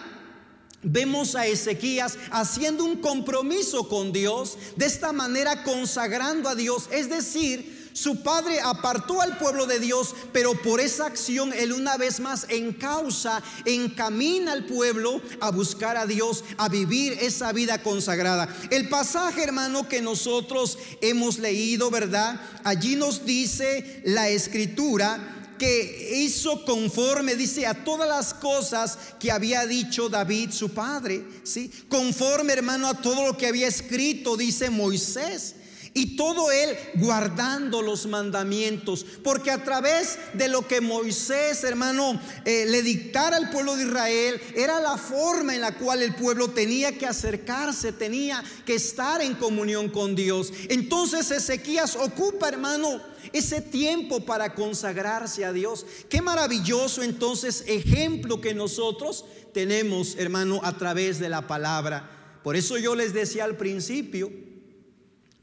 [0.82, 7.08] vemos a Ezequías haciendo un compromiso con Dios, de esta manera consagrando a Dios, es
[7.08, 12.18] decir, su padre apartó al pueblo de Dios, pero por esa acción él una vez
[12.18, 18.48] más encausa, encamina al pueblo a buscar a Dios, a vivir esa vida consagrada.
[18.70, 22.40] El pasaje, hermano, que nosotros hemos leído, ¿verdad?
[22.64, 29.66] Allí nos dice la escritura que hizo conforme, dice, a todas las cosas que había
[29.66, 31.70] dicho David, su padre, ¿sí?
[31.88, 35.54] Conforme, hermano, a todo lo que había escrito, dice Moisés.
[35.96, 39.06] Y todo él guardando los mandamientos.
[39.22, 44.40] Porque a través de lo que Moisés, hermano, eh, le dictara al pueblo de Israel,
[44.56, 49.34] era la forma en la cual el pueblo tenía que acercarse, tenía que estar en
[49.34, 50.52] comunión con Dios.
[50.68, 53.00] Entonces Ezequías ocupa, hermano,
[53.32, 55.86] ese tiempo para consagrarse a Dios.
[56.08, 62.10] Qué maravilloso entonces ejemplo que nosotros tenemos, hermano, a través de la palabra.
[62.42, 64.32] Por eso yo les decía al principio,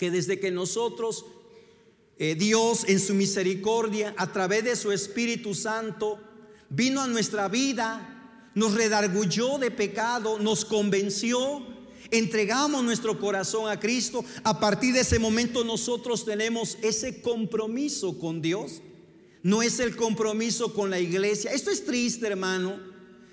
[0.01, 1.25] que desde que nosotros,
[2.17, 6.19] eh, Dios en su misericordia, a través de su Espíritu Santo,
[6.69, 11.63] vino a nuestra vida, nos redargulló de pecado, nos convenció,
[12.09, 18.41] entregamos nuestro corazón a Cristo, a partir de ese momento nosotros tenemos ese compromiso con
[18.41, 18.81] Dios.
[19.43, 21.51] No es el compromiso con la iglesia.
[21.51, 22.79] Esto es triste, hermano,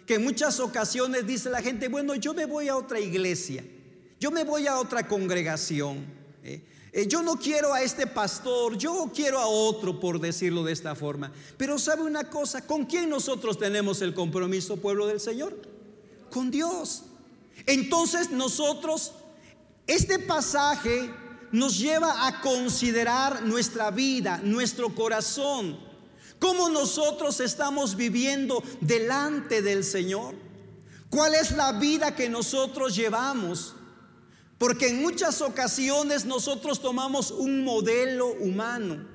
[0.05, 3.65] que en muchas ocasiones dice la gente, bueno, yo me voy a otra iglesia,
[4.21, 6.18] yo me voy a otra congregación.
[6.43, 6.63] ¿Eh?
[6.93, 10.95] Eh, yo no quiero a este pastor, yo quiero a otro, por decirlo de esta
[10.95, 11.31] forma.
[11.57, 15.57] Pero sabe una cosa, ¿con quién nosotros tenemos el compromiso, pueblo del Señor?
[16.31, 17.03] Con Dios.
[17.67, 19.13] Entonces nosotros,
[19.87, 21.11] este pasaje
[21.53, 25.79] nos lleva a considerar nuestra vida, nuestro corazón,
[26.39, 30.35] cómo nosotros estamos viviendo delante del Señor,
[31.11, 33.75] cuál es la vida que nosotros llevamos.
[34.59, 39.07] Porque en muchas ocasiones nosotros tomamos un modelo humano.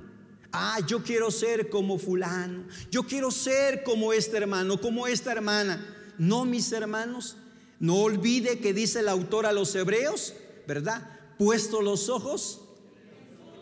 [0.54, 2.64] Ah, yo quiero ser como fulano.
[2.90, 6.14] Yo quiero ser como este hermano, como esta hermana.
[6.18, 7.36] No, mis hermanos,
[7.80, 10.34] no olvide que dice el autor a los hebreos,
[10.66, 11.10] ¿verdad?
[11.38, 12.62] Puesto los ojos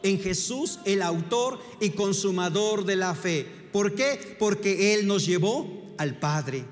[0.04, 3.48] en Jesús, el autor y consumador de la fe.
[3.72, 4.36] ¿Por qué?
[4.38, 6.66] Porque Él nos llevó al Padre.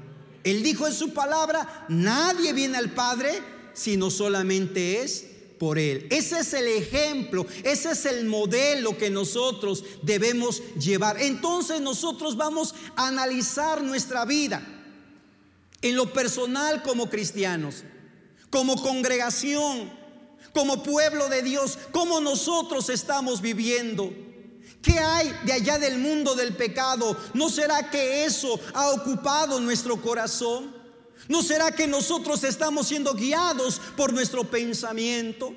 [0.44, 3.42] Él dijo en su palabra, nadie viene al Padre
[3.74, 5.26] sino solamente es
[5.60, 6.08] por Él.
[6.10, 11.22] Ese es el ejemplo, ese es el modelo que nosotros debemos llevar.
[11.22, 14.66] Entonces nosotros vamos a analizar nuestra vida
[15.82, 17.84] en lo personal como cristianos,
[18.50, 19.92] como congregación,
[20.54, 24.12] como pueblo de Dios, cómo nosotros estamos viviendo.
[24.82, 27.18] ¿Qué hay de allá del mundo del pecado?
[27.34, 30.79] ¿No será que eso ha ocupado nuestro corazón?
[31.30, 35.54] ¿No será que nosotros estamos siendo guiados por nuestro pensamiento?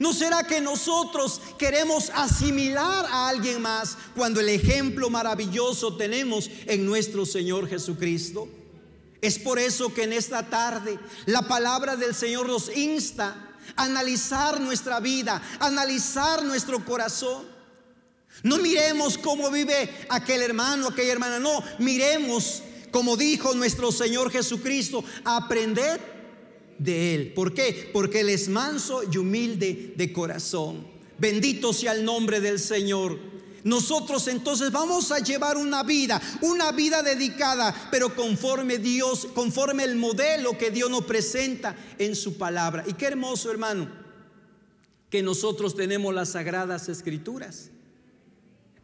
[0.00, 6.84] ¿No será que nosotros queremos asimilar a alguien más cuando el ejemplo maravilloso tenemos en
[6.84, 8.48] nuestro Señor Jesucristo?
[9.20, 14.58] Es por eso que en esta tarde la palabra del Señor nos insta a analizar
[14.58, 17.44] nuestra vida, analizar nuestro corazón.
[18.42, 25.04] No miremos cómo vive aquel hermano, aquella hermana, no, miremos como dijo nuestro Señor Jesucristo,
[25.24, 26.00] aprended
[26.78, 27.32] de Él.
[27.32, 27.90] ¿Por qué?
[27.92, 30.86] Porque Él es manso y humilde de corazón.
[31.18, 33.18] Bendito sea el nombre del Señor.
[33.62, 39.96] Nosotros entonces vamos a llevar una vida, una vida dedicada, pero conforme Dios, conforme el
[39.96, 42.84] modelo que Dios nos presenta en su palabra.
[42.86, 43.90] Y qué hermoso, hermano,
[45.10, 47.70] que nosotros tenemos las sagradas escrituras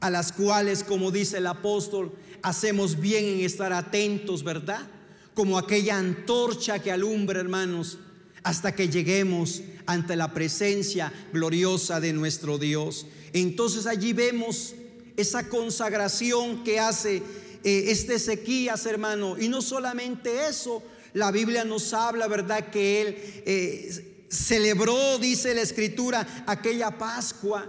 [0.01, 4.87] a las cuales, como dice el apóstol, hacemos bien en estar atentos, ¿verdad?
[5.35, 7.99] Como aquella antorcha que alumbra, hermanos,
[8.43, 13.07] hasta que lleguemos ante la presencia gloriosa de nuestro Dios.
[13.33, 14.75] Entonces allí vemos
[15.17, 17.23] esa consagración que hace
[17.65, 19.37] eh, este Ezequías, hermano.
[19.39, 20.83] Y no solamente eso,
[21.15, 22.71] la Biblia nos habla, ¿verdad?
[22.71, 27.69] Que él eh, celebró, dice la Escritura, aquella Pascua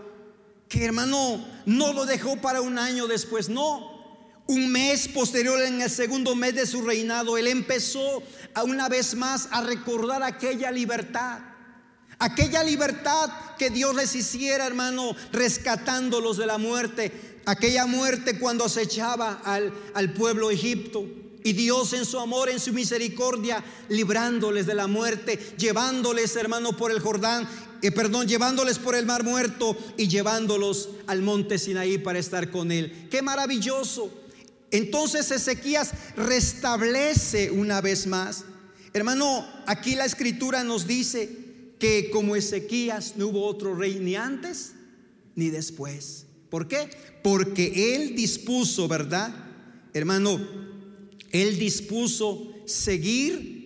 [0.69, 3.95] que hermano no lo dejó para un año después, no.
[4.47, 9.15] Un mes posterior, en el segundo mes de su reinado, él empezó a una vez
[9.15, 11.39] más a recordar aquella libertad.
[12.19, 17.42] Aquella libertad que Dios les hiciera, hermano, rescatándolos de la muerte.
[17.46, 21.06] Aquella muerte cuando acechaba al, al pueblo Egipto.
[21.48, 26.91] Y Dios en su amor, en su misericordia, librándoles de la muerte, llevándoles, hermano, por
[26.91, 27.48] el Jordán
[27.81, 32.69] eh, perdón, llevándoles por el mar muerto y llevándolos al monte Sinaí para estar con
[32.69, 33.08] él.
[33.10, 34.12] Qué maravilloso.
[34.71, 38.43] Entonces Ezequías restablece una vez más.
[38.91, 41.29] Hermano, aquí la escritura nos dice
[41.79, 44.73] que como Ezequías no hubo otro rey ni antes
[45.35, 46.25] ni después.
[46.50, 46.89] ¿Por qué?
[47.23, 49.33] Porque él dispuso, ¿verdad?
[49.93, 50.67] Hermano,
[51.42, 53.58] él dispuso seguir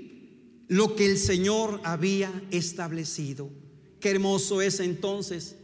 [0.67, 3.49] lo que el Señor había establecido.
[3.99, 5.55] Qué hermoso es entonces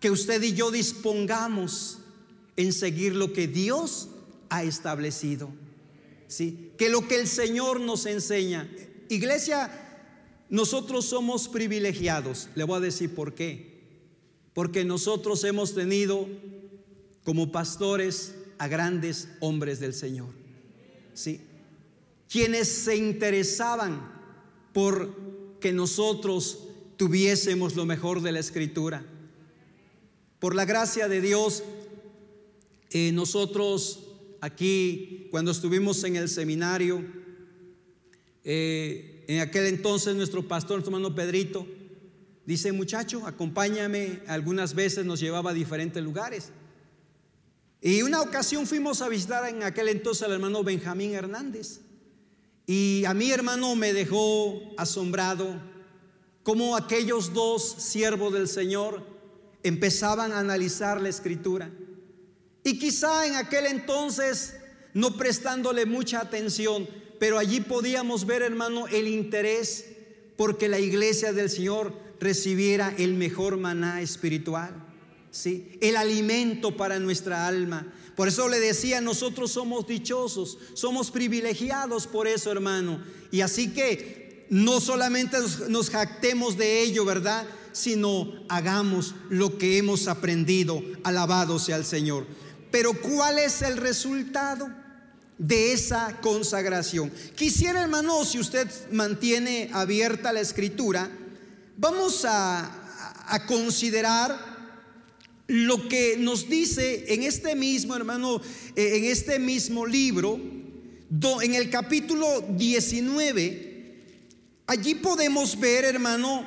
[0.00, 1.98] que usted y yo dispongamos
[2.56, 4.08] en seguir lo que Dios
[4.48, 5.50] ha establecido.
[6.26, 6.72] ¿Sí?
[6.76, 8.68] Que lo que el Señor nos enseña.
[9.08, 9.70] Iglesia,
[10.48, 12.48] nosotros somos privilegiados.
[12.54, 13.80] Le voy a decir por qué.
[14.54, 16.28] Porque nosotros hemos tenido
[17.24, 20.39] como pastores a grandes hombres del Señor.
[21.20, 21.42] ¿Sí?
[22.30, 24.10] Quienes se interesaban
[24.72, 25.14] por
[25.60, 26.66] que nosotros
[26.96, 29.04] tuviésemos lo mejor de la escritura.
[30.38, 31.62] Por la gracia de Dios,
[32.90, 34.06] eh, nosotros
[34.40, 37.04] aquí, cuando estuvimos en el seminario,
[38.44, 41.66] eh, en aquel entonces nuestro pastor, nuestro hermano Pedrito,
[42.46, 44.22] Dice, muchacho, acompáñame.
[44.26, 46.50] Algunas veces nos llevaba a diferentes lugares.
[47.82, 51.80] Y una ocasión fuimos a visitar en aquel entonces al hermano Benjamín Hernández.
[52.66, 55.60] Y a mi hermano me dejó asombrado
[56.42, 59.04] cómo aquellos dos siervos del Señor
[59.62, 61.70] empezaban a analizar la escritura.
[62.62, 64.56] Y quizá en aquel entonces
[64.92, 66.86] no prestándole mucha atención,
[67.18, 69.86] pero allí podíamos ver, hermano, el interés
[70.36, 74.89] porque la iglesia del Señor recibiera el mejor maná espiritual.
[75.30, 75.78] ¿Sí?
[75.80, 77.86] el alimento para nuestra alma.
[78.16, 83.02] Por eso le decía, nosotros somos dichosos, somos privilegiados por eso, hermano.
[83.30, 87.46] Y así que no solamente nos, jactemos de ello, ¿verdad?
[87.72, 90.82] Sino hagamos lo que hemos aprendido.
[91.04, 92.26] Alabado sea el Señor.
[92.70, 94.68] Pero ¿cuál es el resultado?
[95.38, 97.10] de esa consagración.
[97.34, 101.10] Quisiera, hermano, si usted mantiene abierta la escritura,
[101.78, 104.49] vamos a, a considerar
[105.50, 108.40] lo que nos dice en este mismo, hermano,
[108.76, 110.40] eh, en este mismo libro,
[111.42, 113.96] en el capítulo 19,
[114.68, 116.44] allí podemos ver, hermano,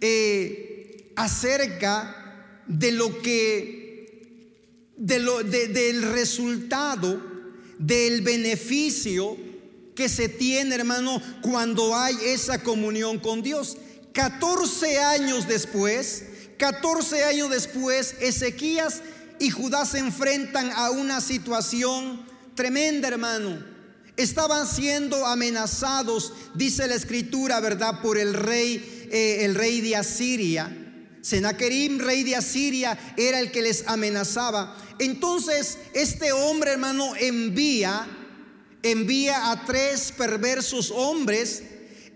[0.00, 7.20] eh, acerca de lo que, de lo, del resultado,
[7.80, 9.36] del beneficio
[9.96, 13.76] que se tiene, hermano, cuando hay esa comunión con Dios.
[14.12, 16.26] 14 años después,
[16.60, 19.00] 14 años después, Ezequías
[19.38, 22.22] y Judá se enfrentan a una situación
[22.54, 23.64] tremenda, hermano.
[24.18, 28.02] Estaban siendo amenazados, dice la escritura, ¿verdad?
[28.02, 30.70] Por el rey, eh, el rey de Asiria.
[31.22, 34.76] Senaquerim, rey de Asiria, era el que les amenazaba.
[34.98, 38.06] Entonces, este hombre, hermano, envía,
[38.82, 41.62] envía a tres perversos hombres.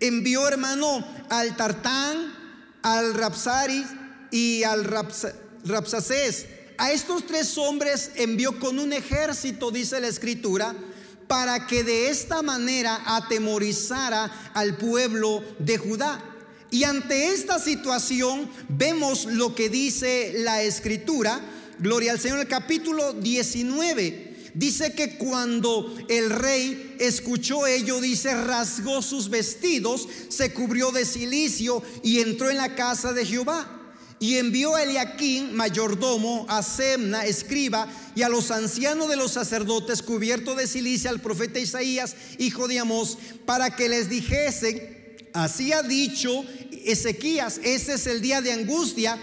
[0.01, 2.35] Envió, hermano, al Tartán,
[2.83, 3.87] al Rapsaris
[4.35, 6.47] y al Rapsacés.
[6.77, 10.75] A estos tres hombres envió con un ejército, dice la escritura,
[11.29, 16.21] para que de esta manera atemorizara al pueblo de Judá.
[16.73, 21.41] Y ante esta situación vemos lo que dice la escritura,
[21.79, 24.51] gloria al Señor, el capítulo 19.
[24.55, 31.85] Dice que cuando el rey escuchó ello, dice, rasgó sus vestidos, se cubrió de silicio
[32.03, 33.83] y entró en la casa de Jehová.
[34.21, 40.03] Y envió a Eliaquín, mayordomo, a Semna, escriba, y a los ancianos de los sacerdotes,
[40.03, 45.83] cubierto de silicia, al profeta Isaías, hijo de Amós, para que les dijesen, así ha
[45.83, 46.45] dicho
[46.85, 49.19] Ezequías, ese es el día de angustia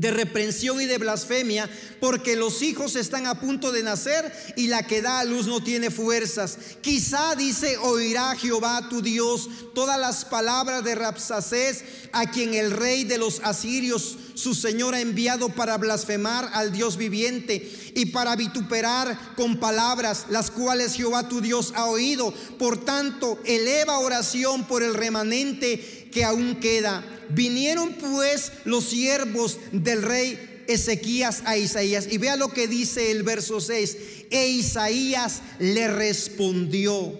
[0.00, 1.68] de reprensión y de blasfemia,
[2.00, 5.62] porque los hijos están a punto de nacer y la que da a luz no
[5.62, 6.58] tiene fuerzas.
[6.82, 13.04] Quizá dice, oirá Jehová tu Dios todas las palabras de Rapsacés, a quien el rey
[13.04, 19.34] de los asirios, su señor, ha enviado para blasfemar al Dios viviente y para vituperar
[19.34, 22.32] con palabras las cuales Jehová tu Dios ha oído.
[22.58, 30.00] Por tanto, eleva oración por el remanente que aún queda Vinieron pues los siervos del
[30.00, 32.08] rey Ezequías a Isaías.
[32.10, 33.96] Y vea lo que dice el verso 6.
[34.30, 37.18] E Isaías le respondió.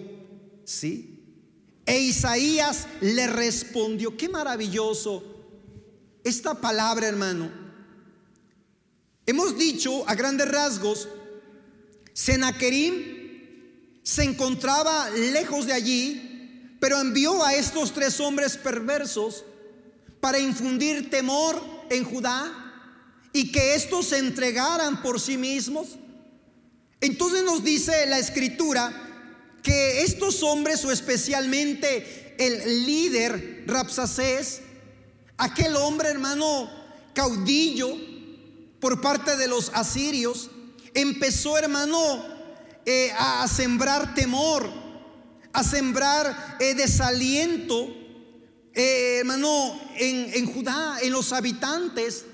[0.65, 1.19] ¿Sí?
[1.85, 4.17] E Isaías le respondió.
[4.17, 5.23] Qué maravilloso
[6.23, 7.51] esta palabra, hermano.
[9.27, 11.07] Hemos dicho a grandes rasgos,
[12.13, 16.36] Senaquerim se encontraba lejos de allí,
[16.79, 19.43] pero envió a estos tres hombres perversos
[20.19, 22.51] para infundir temor en Judá
[23.33, 25.89] y que estos se entregaran por sí mismos.
[27.01, 28.91] Entonces nos dice la escritura
[29.61, 34.61] que estos hombres o especialmente el líder Rapsacés,
[35.37, 36.69] aquel hombre hermano
[37.13, 37.95] caudillo
[38.79, 40.49] por parte de los asirios,
[40.93, 42.23] empezó hermano
[42.85, 44.67] eh, a sembrar temor,
[45.53, 47.87] a sembrar eh, desaliento
[48.79, 52.25] eh, hermano, en, Judá, en los habitantes,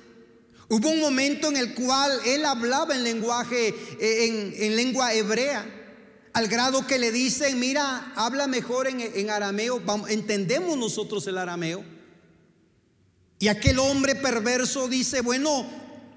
[0.68, 5.66] hubo un momento en el cual él hablaba en lenguaje, eh, en, lengua hebrea,
[6.34, 11.86] al grado que le dicen, mira, habla mejor en, arameo, entendemos nosotros el arameo.
[13.40, 15.66] Y aquel hombre perverso dice, bueno,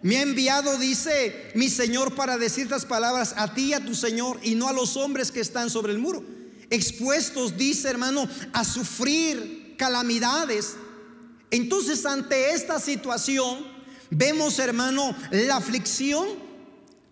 [0.03, 3.94] me ha enviado, dice mi Señor, para decir estas palabras a ti y a tu
[3.94, 6.36] Señor y no a los hombres que están sobre el muro.
[6.70, 10.74] Expuestos, dice hermano, a sufrir calamidades.
[11.50, 13.66] Entonces ante esta situación
[14.10, 16.26] vemos, hermano, la aflicción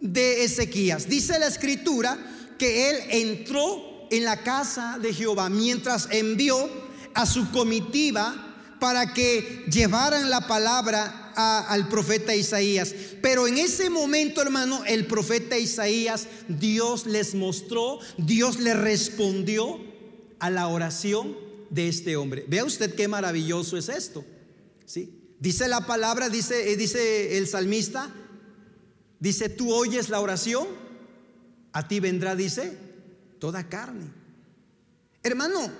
[0.00, 1.08] de Ezequías.
[1.08, 2.18] Dice la escritura
[2.58, 6.68] que él entró en la casa de Jehová mientras envió
[7.14, 12.94] a su comitiva para que llevaran la palabra al profeta Isaías.
[13.20, 19.80] Pero en ese momento, hermano, el profeta Isaías, Dios les mostró, Dios le respondió
[20.38, 21.36] a la oración
[21.70, 22.44] de este hombre.
[22.48, 24.24] Vea usted qué maravilloso es esto.
[24.86, 25.20] ¿sí?
[25.40, 28.14] Dice la palabra, dice, eh, dice el salmista,
[29.18, 30.66] dice, tú oyes la oración,
[31.72, 32.78] a ti vendrá, dice,
[33.38, 34.06] toda carne.
[35.22, 35.70] Hermano,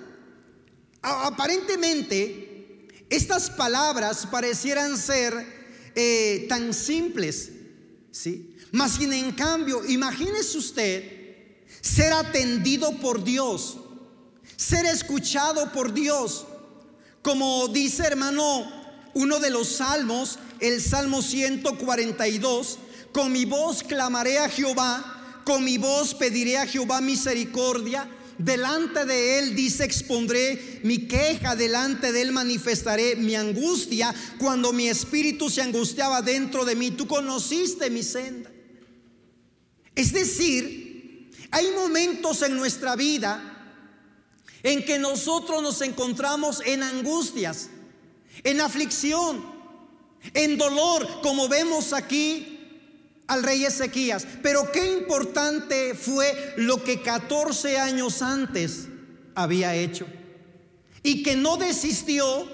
[1.01, 2.44] aparentemente
[3.15, 5.33] estas palabras parecieran ser
[5.95, 7.51] eh, tan simples,
[8.11, 8.55] ¿sí?
[8.71, 11.11] Mas sin en cambio, imagínese usted
[11.81, 13.77] ser atendido por Dios,
[14.57, 16.45] ser escuchado por Dios,
[17.21, 18.71] como dice hermano
[19.13, 22.79] uno de los salmos, el Salmo 142,
[23.13, 28.09] con mi voz clamaré a Jehová, con mi voz pediré a Jehová misericordia.
[28.37, 34.13] Delante de él, dice, expondré mi queja, delante de él manifestaré mi angustia.
[34.37, 38.51] Cuando mi espíritu se angustiaba dentro de mí, tú conociste mi senda.
[39.95, 43.51] Es decir, hay momentos en nuestra vida
[44.63, 47.69] en que nosotros nos encontramos en angustias,
[48.43, 49.45] en aflicción,
[50.33, 52.54] en dolor, como vemos aquí
[53.27, 54.25] al rey Ezequías.
[54.41, 58.87] Pero qué importante fue lo que 14 años antes
[59.33, 60.05] había hecho.
[61.03, 62.47] Y que no desistió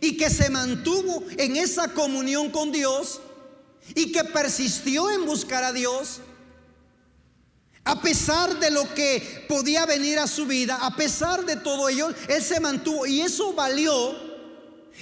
[0.00, 3.20] y que se mantuvo en esa comunión con Dios
[3.94, 6.20] y que persistió en buscar a Dios.
[7.84, 12.12] A pesar de lo que podía venir a su vida, a pesar de todo ello,
[12.28, 14.25] él se mantuvo y eso valió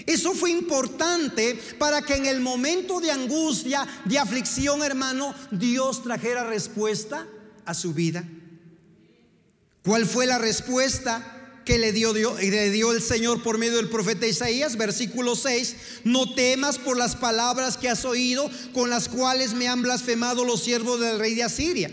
[0.06, 6.44] eso fue importante para que en el momento de angustia, de aflicción, hermano, Dios trajera
[6.44, 7.26] respuesta
[7.64, 8.24] a su vida.
[9.82, 14.26] ¿Cuál fue la respuesta que le dio, le dio el Señor por medio del profeta
[14.26, 14.76] Isaías?
[14.76, 19.82] Versículo 6, no temas por las palabras que has oído, con las cuales me han
[19.82, 21.90] blasfemado los siervos del rey de Asiria.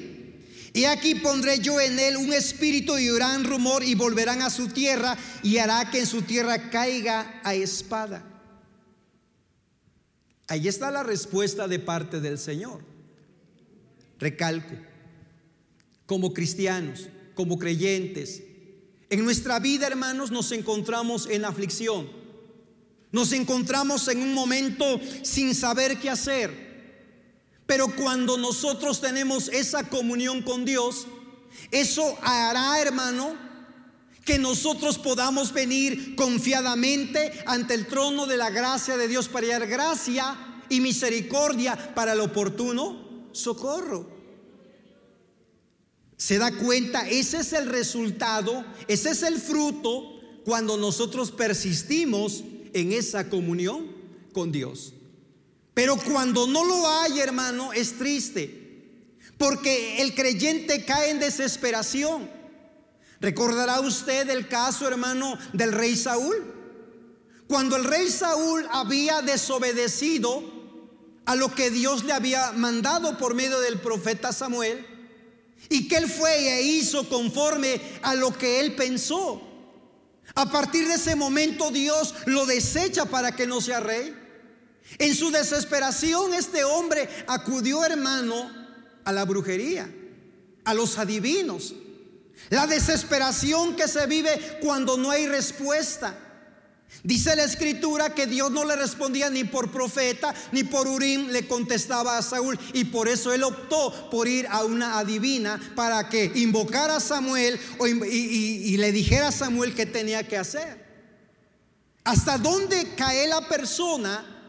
[0.74, 4.68] Y aquí pondré yo en él un espíritu y oirán rumor y volverán a su
[4.68, 8.24] tierra y hará que en su tierra caiga a espada.
[10.48, 12.82] Ahí está la respuesta de parte del Señor.
[14.20, 14.76] Recalco,
[16.06, 18.44] como cristianos, como creyentes,
[19.12, 22.10] en nuestra vida, hermanos, nos encontramos en aflicción.
[23.12, 26.71] Nos encontramos en un momento sin saber qué hacer.
[27.72, 31.08] Pero cuando nosotros tenemos esa comunión con Dios,
[31.72, 33.34] eso hará, hermano,
[34.26, 39.68] que nosotros podamos venir confiadamente ante el trono de la gracia de Dios para hallar
[39.68, 40.36] gracia
[40.68, 44.06] y misericordia para el oportuno socorro.
[46.18, 52.44] Se da cuenta, ese es el resultado, ese es el fruto cuando nosotros persistimos
[52.74, 53.88] en esa comunión
[54.34, 54.94] con Dios.
[55.74, 58.60] Pero cuando no lo hay, hermano, es triste.
[59.38, 62.30] Porque el creyente cae en desesperación.
[63.20, 66.36] ¿Recordará usted el caso, hermano, del rey Saúl?
[67.48, 70.44] Cuando el rey Saúl había desobedecido
[71.26, 74.86] a lo que Dios le había mandado por medio del profeta Samuel,
[75.70, 79.42] y que él fue e hizo conforme a lo que él pensó.
[80.36, 84.16] A partir de ese momento Dios lo desecha para que no sea rey.
[84.98, 88.52] En su desesperación este hombre acudió, hermano,
[89.04, 89.90] a la brujería,
[90.64, 91.74] a los adivinos.
[92.50, 96.18] La desesperación que se vive cuando no hay respuesta.
[97.04, 101.48] Dice la escritura que Dios no le respondía ni por profeta ni por Urim le
[101.48, 106.32] contestaba a Saúl y por eso él optó por ir a una adivina para que
[106.36, 110.86] invocara a Samuel y, y le dijera a Samuel qué tenía que hacer.
[112.04, 114.41] ¿Hasta dónde cae la persona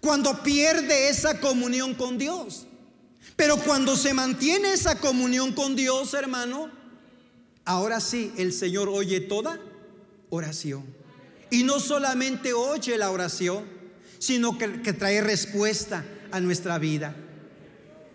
[0.00, 2.66] cuando pierde esa comunión con Dios.
[3.36, 6.70] Pero cuando se mantiene esa comunión con Dios, hermano,
[7.64, 9.60] ahora sí el Señor oye toda
[10.30, 10.84] oración.
[11.50, 13.64] Y no solamente oye la oración,
[14.18, 17.14] sino que, trae respuesta a nuestra vida.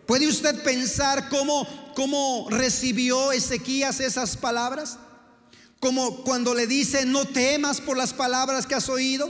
[0.05, 4.99] ¿Puede usted pensar cómo, cómo recibió Ezequías esas palabras?
[5.79, 9.29] Como cuando le dice, no temas por las palabras que has oído.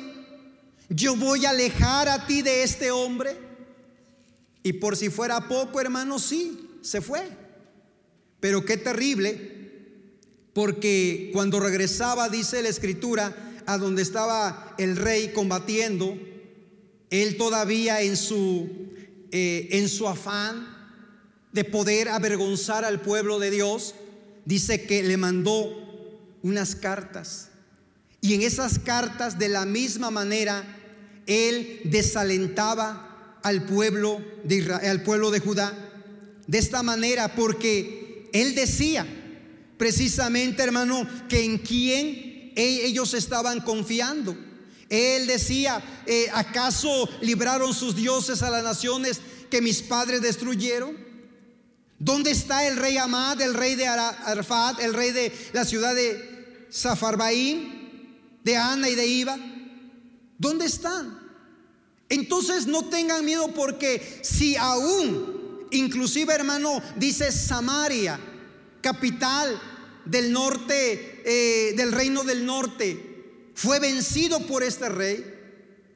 [0.90, 3.36] Yo voy a alejar a ti de este hombre.
[4.64, 7.22] Y por si fuera poco, hermano, sí, se fue.
[8.40, 9.56] Pero qué terrible,
[10.54, 16.18] porque cuando regresaba, dice la escritura, a donde estaba el rey combatiendo,
[17.10, 18.70] él todavía en su,
[19.32, 20.76] eh, en su afán
[21.52, 23.96] de poder avergonzar al pueblo de Dios,
[24.46, 25.86] dice que le mandó
[26.44, 27.50] unas cartas
[28.22, 30.64] Y en esas cartas, de la misma manera,
[31.28, 35.74] él desalentaba al pueblo de Israel, al pueblo de Judá.
[36.48, 39.06] De esta manera, porque él decía
[39.78, 44.36] precisamente, hermano, que en quién e-, ellos estaban confiando.
[44.90, 49.20] Él decía, eh, ¿acaso libraron sus dioses a las naciones
[49.50, 50.96] que mis padres destruyeron?
[51.98, 56.68] ¿Dónde está el rey Amad, el rey de Arfat, el rey de la ciudad de
[56.70, 59.40] Safarbaim, de Ana y de Iba?
[60.38, 61.20] ¿Dónde están?
[62.10, 68.20] Entonces no tengan miedo porque si aún, inclusive hermano, dice Samaria,
[68.82, 69.60] capital
[70.06, 75.34] del norte, eh, del reino del norte, fue vencido por este rey.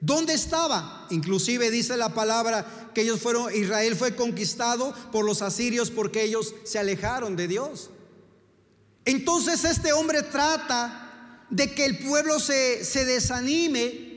[0.01, 1.07] ¿Dónde estaba?
[1.09, 6.55] Inclusive dice la palabra que ellos fueron, Israel fue conquistado por los asirios porque ellos
[6.63, 7.89] se alejaron de Dios.
[9.05, 14.08] Entonces este hombre trata de que el pueblo se, se desanime,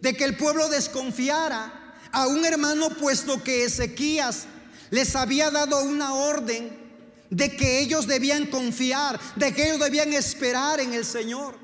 [0.00, 4.46] de que el pueblo desconfiara a un hermano puesto que Ezequías
[4.90, 6.70] les había dado una orden
[7.30, 11.58] de que ellos debían confiar, de que ellos debían esperar en el Señor.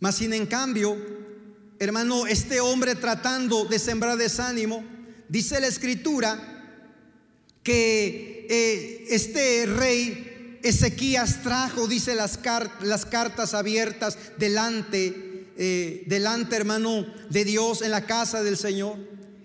[0.00, 0.96] Mas sin en cambio,
[1.78, 4.84] hermano, este hombre tratando de sembrar desánimo,
[5.28, 6.56] dice la escritura
[7.62, 12.38] que eh, este rey Ezequías trajo, dice las,
[12.82, 15.27] las cartas abiertas delante,
[15.60, 18.96] eh, delante, hermano, de Dios en la casa del Señor.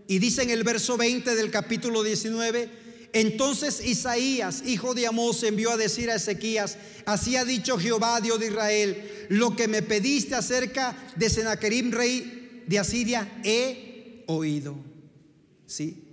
[0.08, 2.70] Y dice en el verso 20 del capítulo 19,
[3.14, 8.40] entonces Isaías, hijo de Amós, envió a decir a Ezequías, así ha dicho Jehová, Dios
[8.40, 14.76] de Israel, lo que me pediste acerca de Sennacherib, rey de Asiria, he oído.
[15.66, 16.04] Sí,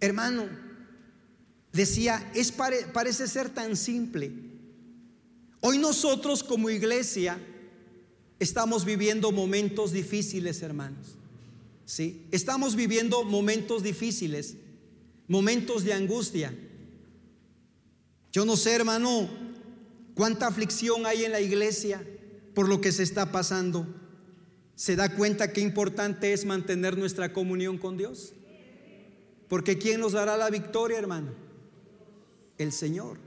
[0.00, 0.48] hermano,
[1.72, 4.32] decía, es parece ser tan simple.
[5.60, 7.38] Hoy nosotros como iglesia
[8.40, 11.14] estamos viviendo momentos difíciles, hermanos.
[11.84, 14.56] Sí, estamos viviendo momentos difíciles
[15.30, 16.52] momentos de angustia.
[18.32, 19.30] Yo no sé, hermano,
[20.16, 22.04] cuánta aflicción hay en la iglesia
[22.52, 23.86] por lo que se está pasando.
[24.74, 28.32] ¿Se da cuenta qué importante es mantener nuestra comunión con Dios?
[29.46, 31.32] Porque ¿quién nos dará la victoria, hermano?
[32.58, 33.18] El Señor.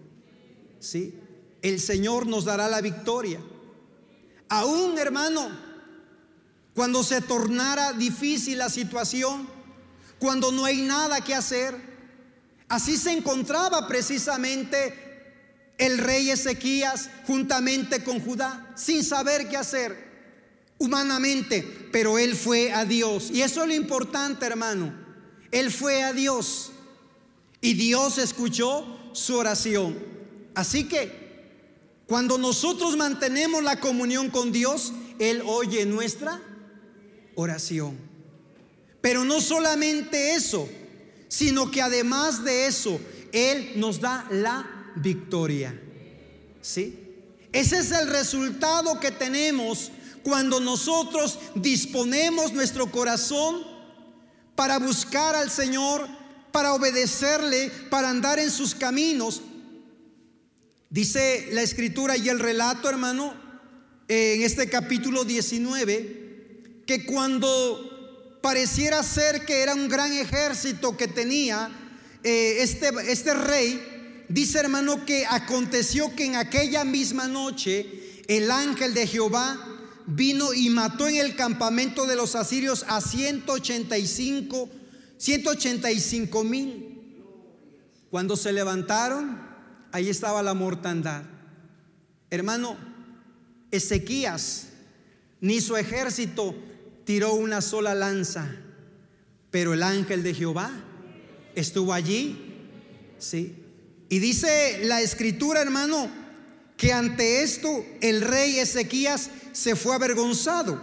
[0.82, 1.14] ¿Sí?
[1.62, 3.40] El Señor nos dará la victoria.
[4.54, 5.50] Aún, hermano,
[6.74, 9.48] cuando se tornara difícil la situación,
[10.20, 11.94] cuando no hay nada que hacer,
[12.74, 14.96] Así se encontraba precisamente
[15.78, 20.12] el rey Ezequías juntamente con Judá, sin saber qué hacer
[20.80, 23.30] humanamente, pero él fue a Dios.
[23.32, 24.92] Y eso es lo importante, hermano.
[25.52, 26.72] Él fue a Dios
[27.62, 29.96] y Dios escuchó su oración.
[30.56, 31.23] Así que
[32.08, 36.42] cuando nosotros mantenemos la comunión con Dios, Él oye nuestra
[37.36, 37.98] oración.
[39.02, 40.68] Pero no solamente eso,
[41.28, 43.00] sino que además de eso,
[43.32, 45.80] Él nos da la victoria.
[46.62, 47.00] ¿Sí?
[47.52, 49.92] Ese es el resultado que tenemos
[50.24, 53.64] cuando nosotros disponemos nuestro corazón
[54.56, 56.08] para buscar al Señor,
[56.52, 59.42] para obedecerle, para andar en sus caminos.
[60.94, 63.34] Dice la escritura y el relato, hermano,
[64.08, 71.72] en este capítulo 19, que cuando pareciera ser que era un gran ejército que tenía
[72.24, 78.94] eh, este, este rey, dice hermano que aconteció que en aquella misma noche el ángel
[78.94, 79.68] de Jehová
[80.06, 84.70] vino y mató en el campamento de los asirios a 185,
[85.18, 87.00] 185 mil.
[88.12, 89.43] Cuando se levantaron,
[89.94, 91.24] ahí estaba la mortandad.
[92.30, 92.76] Hermano,
[93.72, 94.68] Ezequías
[95.40, 96.56] ni su ejército
[97.06, 98.56] tiró una sola lanza,
[99.52, 100.72] pero el ángel de Jehová
[101.56, 102.38] estuvo allí.
[103.20, 103.56] Sí.
[104.10, 106.10] Y dice la escritura, hermano,
[106.76, 110.82] que ante esto el rey Ezequías se fue avergonzado.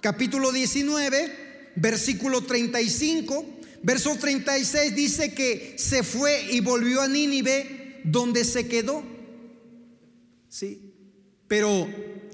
[0.00, 3.44] Capítulo 19, versículo 35,
[3.82, 7.77] verso 36 dice que se fue y volvió a Nínive
[8.10, 9.02] donde se quedó.
[10.48, 10.92] Sí.
[11.46, 11.88] Pero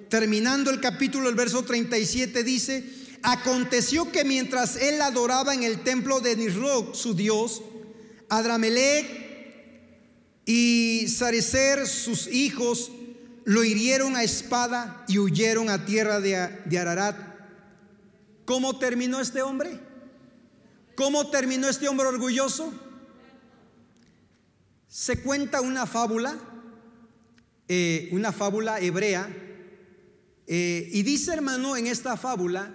[0.09, 2.85] terminando el capítulo, el verso 37 dice,
[3.23, 7.63] Aconteció que mientras él adoraba en el templo de Nisroch, su dios,
[8.29, 9.07] Adramelech
[10.45, 12.91] y Sarecer, sus hijos,
[13.45, 17.17] lo hirieron a espada y huyeron a tierra de, de Ararat.
[18.45, 19.81] ¿Cómo terminó este hombre?
[20.95, 22.75] ¿Cómo terminó este hombre orgulloso?
[24.95, 26.39] Se cuenta una fábula,
[27.67, 29.29] eh, una fábula hebrea,
[30.47, 32.73] Eh, y dice hermano en esta fábula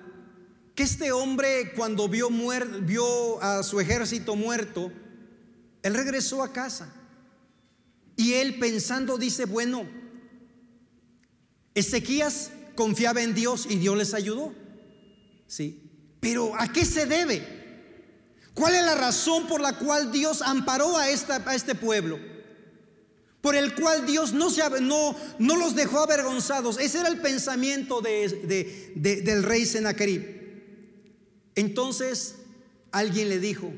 [0.76, 2.30] que este hombre cuando vio,
[2.82, 4.92] vio a su ejército muerto,
[5.84, 6.94] él regresó a casa.
[8.18, 9.88] Y él pensando dice, bueno,
[11.74, 14.54] Ezequías confiaba en Dios y Dios les ayudó.
[15.48, 15.82] Sí.
[16.20, 17.59] Pero ¿a qué se debe?
[18.54, 22.20] ¿Cuál es la razón por la cual Dios amparó a, este pueblo?
[23.42, 26.78] Por el cual Dios no, se, no, los dejó avergonzados.
[26.78, 30.40] Ese era el pensamiento de, del rey Sennacherib.
[31.56, 32.36] Entonces
[32.92, 33.72] alguien le dijo,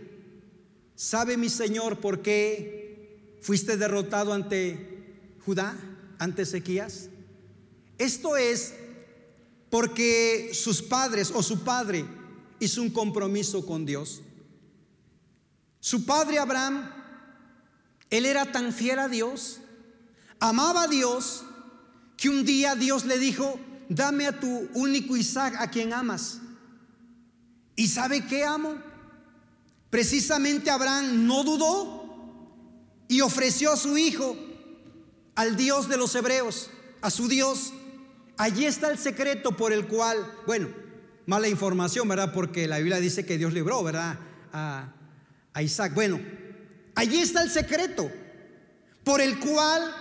[0.96, 5.76] ¿sabe mi señor por qué fuiste derrotado ante Judá,
[6.18, 7.10] ante Ezequías?
[7.98, 8.74] Esto es
[9.70, 12.04] porque sus padres o su padre
[12.60, 14.22] hizo un compromiso con Dios.
[15.82, 16.90] Su padre Abraham,
[18.10, 19.60] él era tan fiel a Dios,
[20.40, 21.44] amaba a Dios,
[22.16, 23.60] que un día Dios le dijo,
[23.90, 26.40] dame a tu único Isaac a quien amas.
[27.76, 28.76] ¿Y sabe qué amo?
[29.90, 32.02] Precisamente Abraham no dudó
[33.08, 34.38] y ofreció a su hijo
[35.34, 36.70] al Dios de los hebreos,
[37.02, 37.74] a su Dios.
[38.38, 40.70] Allí está el secreto por el cual, bueno,
[41.26, 42.34] mala información, ¿verdad?
[42.34, 44.20] Porque la Biblia dice que Dios libró, ¿verdad?
[44.54, 44.94] A,
[45.54, 45.94] a Isaac.
[45.94, 46.20] Bueno,
[46.96, 48.12] allí está el secreto
[49.04, 49.96] por el cual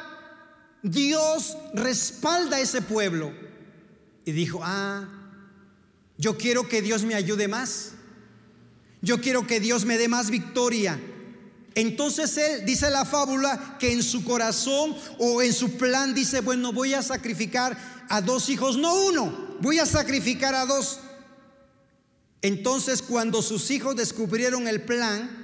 [0.83, 3.33] Dios respalda a ese pueblo.
[4.25, 5.09] Y dijo, ah,
[6.19, 7.93] yo quiero que Dios me ayude más.
[9.03, 11.01] Yo quiero que Dios me dé más victoria.
[11.75, 16.73] Entonces él dice la fábula que en su corazón o en su plan dice, bueno,
[16.73, 17.77] voy a sacrificar
[18.09, 20.99] a dos hijos, no uno, voy a sacrificar a dos.
[22.43, 25.40] Entonces cuando sus hijos descubrieron el plan,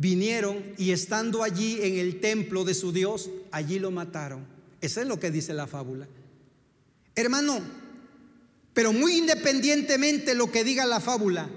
[0.00, 4.46] vinieron y estando allí en el templo de su Dios, allí lo mataron.
[4.80, 6.08] Eso es lo que dice la fábula.
[7.14, 7.60] Hermano,
[8.72, 11.50] pero muy independientemente lo que diga la fábula,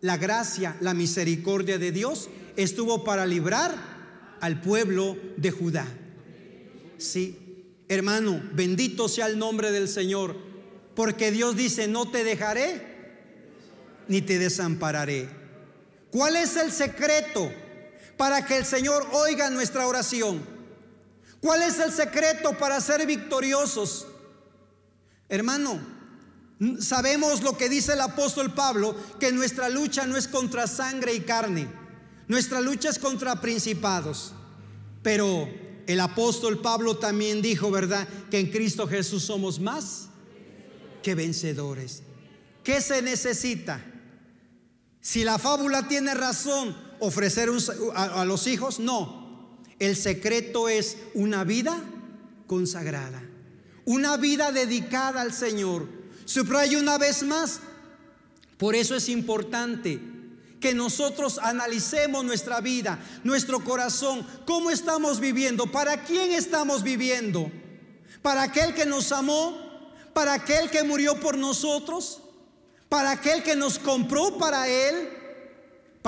[0.00, 3.76] la gracia, la misericordia de Dios estuvo para librar
[4.40, 5.86] al pueblo de Judá.
[6.96, 7.38] Sí,
[7.86, 10.36] hermano, bendito sea el nombre del Señor,
[10.96, 12.82] porque Dios dice, no te dejaré
[14.08, 15.28] ni te desampararé.
[16.10, 17.52] ¿Cuál es el secreto?
[18.18, 20.44] Para que el Señor oiga nuestra oración?
[21.40, 24.06] ¿Cuál es el secreto para ser victoriosos?
[25.28, 25.80] Hermano,
[26.80, 31.20] sabemos lo que dice el apóstol Pablo, que nuestra lucha no es contra sangre y
[31.20, 31.68] carne,
[32.26, 34.34] nuestra lucha es contra principados.
[35.02, 35.48] Pero
[35.86, 40.08] el apóstol Pablo también dijo, ¿verdad?, que en Cristo Jesús somos más
[41.02, 42.02] que vencedores.
[42.64, 43.82] ¿Qué se necesita?
[45.00, 47.50] Si la fábula tiene razón, ofrecer
[47.94, 49.56] a, los hijos, no.
[49.78, 51.82] El secreto es una vida
[52.46, 53.22] consagrada,
[53.84, 55.88] una vida dedicada al Señor.
[56.24, 57.60] Subrayo una vez más,
[58.56, 60.00] por eso es importante
[60.60, 67.50] que nosotros analicemos nuestra vida, nuestro corazón, cómo estamos viviendo, para quién estamos viviendo,
[68.22, 69.56] para aquel que nos amó,
[70.12, 72.20] para aquel que murió por nosotros,
[72.88, 75.17] para aquel que nos compró para Él,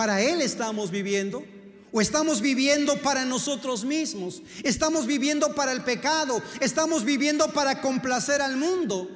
[0.01, 1.45] ¿Para Él estamos viviendo?
[1.93, 4.41] ¿O estamos viviendo para nosotros mismos?
[4.65, 6.43] ¿Estamos viviendo para el pecado?
[6.61, 9.11] ¿Estamos viviendo para complacer al mundo?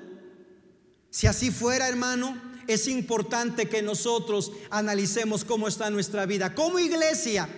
[1.09, 7.49] Si así fuera, hermano, es importante que nosotros analicemos cómo está nuestra vida como iglesia,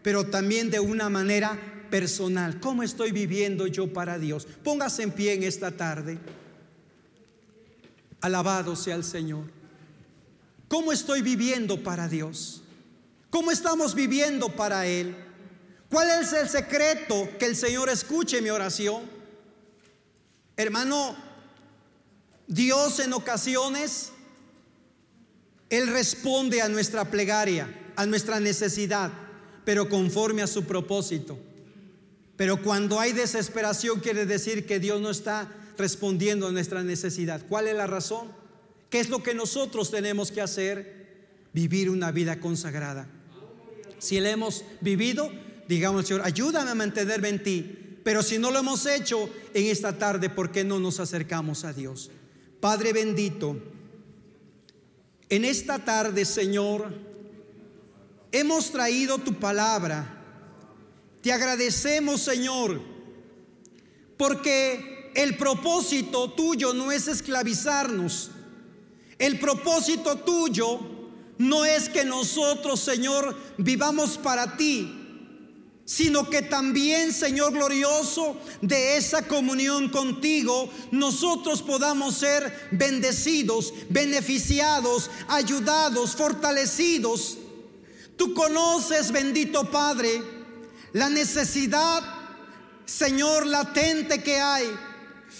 [0.00, 1.58] pero también de una manera
[1.90, 2.60] personal.
[2.60, 4.46] ¿Cómo estoy viviendo yo para Dios?
[4.62, 6.16] Póngase en pie en esta tarde.
[8.20, 9.46] Alabado sea el Señor.
[10.68, 12.57] ¿Cómo estoy viviendo para Dios?
[13.30, 15.14] ¿Cómo estamos viviendo para Él?
[15.90, 19.02] ¿Cuál es el secreto que el Señor escuche mi oración?
[20.56, 21.16] Hermano,
[22.46, 24.10] Dios en ocasiones,
[25.70, 29.10] Él responde a nuestra plegaria, a nuestra necesidad,
[29.64, 31.38] pero conforme a su propósito.
[32.36, 37.42] Pero cuando hay desesperación quiere decir que Dios no está respondiendo a nuestra necesidad.
[37.48, 38.28] ¿Cuál es la razón?
[38.90, 41.48] ¿Qué es lo que nosotros tenemos que hacer?
[41.52, 43.08] Vivir una vida consagrada.
[43.98, 45.30] Si le hemos vivido,
[45.68, 47.74] digamos, Señor, ayúdame a mantenerme en ti.
[48.02, 51.72] Pero si no lo hemos hecho en esta tarde, ¿por qué no nos acercamos a
[51.72, 52.10] Dios?
[52.60, 53.56] Padre bendito,
[55.28, 56.92] en esta tarde, Señor,
[58.32, 60.14] hemos traído tu palabra.
[61.20, 62.80] Te agradecemos, Señor,
[64.16, 68.30] porque el propósito tuyo no es esclavizarnos.
[69.18, 70.97] El propósito tuyo
[71.38, 74.94] no es que nosotros, Señor, vivamos para ti.
[75.84, 86.14] sino que también, Señor glorioso, de esa comunión contigo, nosotros podamos ser bendecidos, beneficiados, ayudados,
[86.14, 87.38] fortalecidos.
[88.18, 90.22] Tú conoces, bendito Padre,
[90.92, 92.02] la necesidad,
[92.84, 94.66] Señor, latente que hay.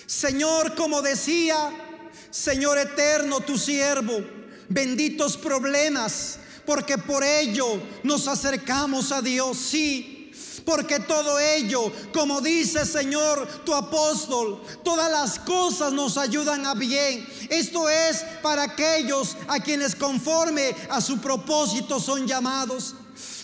[0.07, 1.70] Señor, como decía,
[2.30, 4.38] Señor eterno, tu siervo,
[4.68, 10.18] benditos problemas, porque por ello nos acercamos a Dios, sí
[10.68, 17.26] porque todo ello, como dice Señor tu apóstol, todas las cosas nos ayudan a bien.
[17.48, 22.94] Esto es para aquellos a quienes conforme a su propósito son llamados.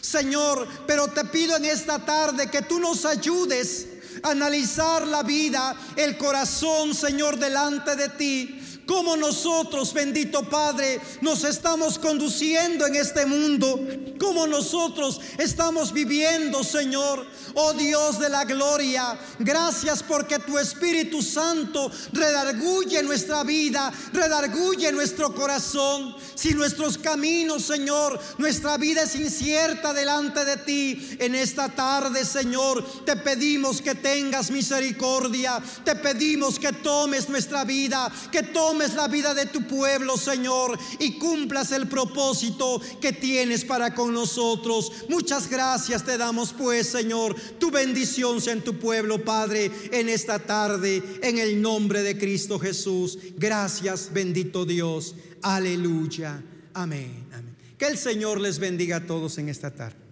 [0.03, 3.87] Señor, pero te pido en esta tarde que tú nos ayudes
[4.23, 11.45] a analizar la vida, el corazón, Señor, delante de ti cómo nosotros, bendito Padre, nos
[11.45, 13.81] estamos conduciendo en este mundo,
[14.19, 17.27] cómo nosotros estamos viviendo, Señor.
[17.55, 25.33] Oh Dios de la gloria, gracias porque tu Espíritu Santo redarguye nuestra vida, redarguye nuestro
[25.35, 26.17] corazón.
[26.35, 32.85] Si nuestros caminos, Señor, nuestra vida es incierta delante de ti, en esta tarde, Señor,
[33.05, 39.07] te pedimos que tengas misericordia, te pedimos que tomes nuestra vida, que tomes tomes la
[39.07, 44.91] vida de tu pueblo, Señor, y cumplas el propósito que tienes para con nosotros.
[45.09, 47.37] Muchas gracias te damos, pues, Señor.
[47.61, 52.59] Tu bendición sea en tu pueblo, Padre, en esta tarde, en el nombre de Cristo
[52.59, 53.17] Jesús.
[53.37, 55.15] Gracias, bendito Dios.
[55.43, 56.43] Aleluya.
[56.73, 57.29] Amén.
[57.33, 57.55] Amén.
[57.79, 60.04] Que el Señor les bendiga a todos en esta tarde.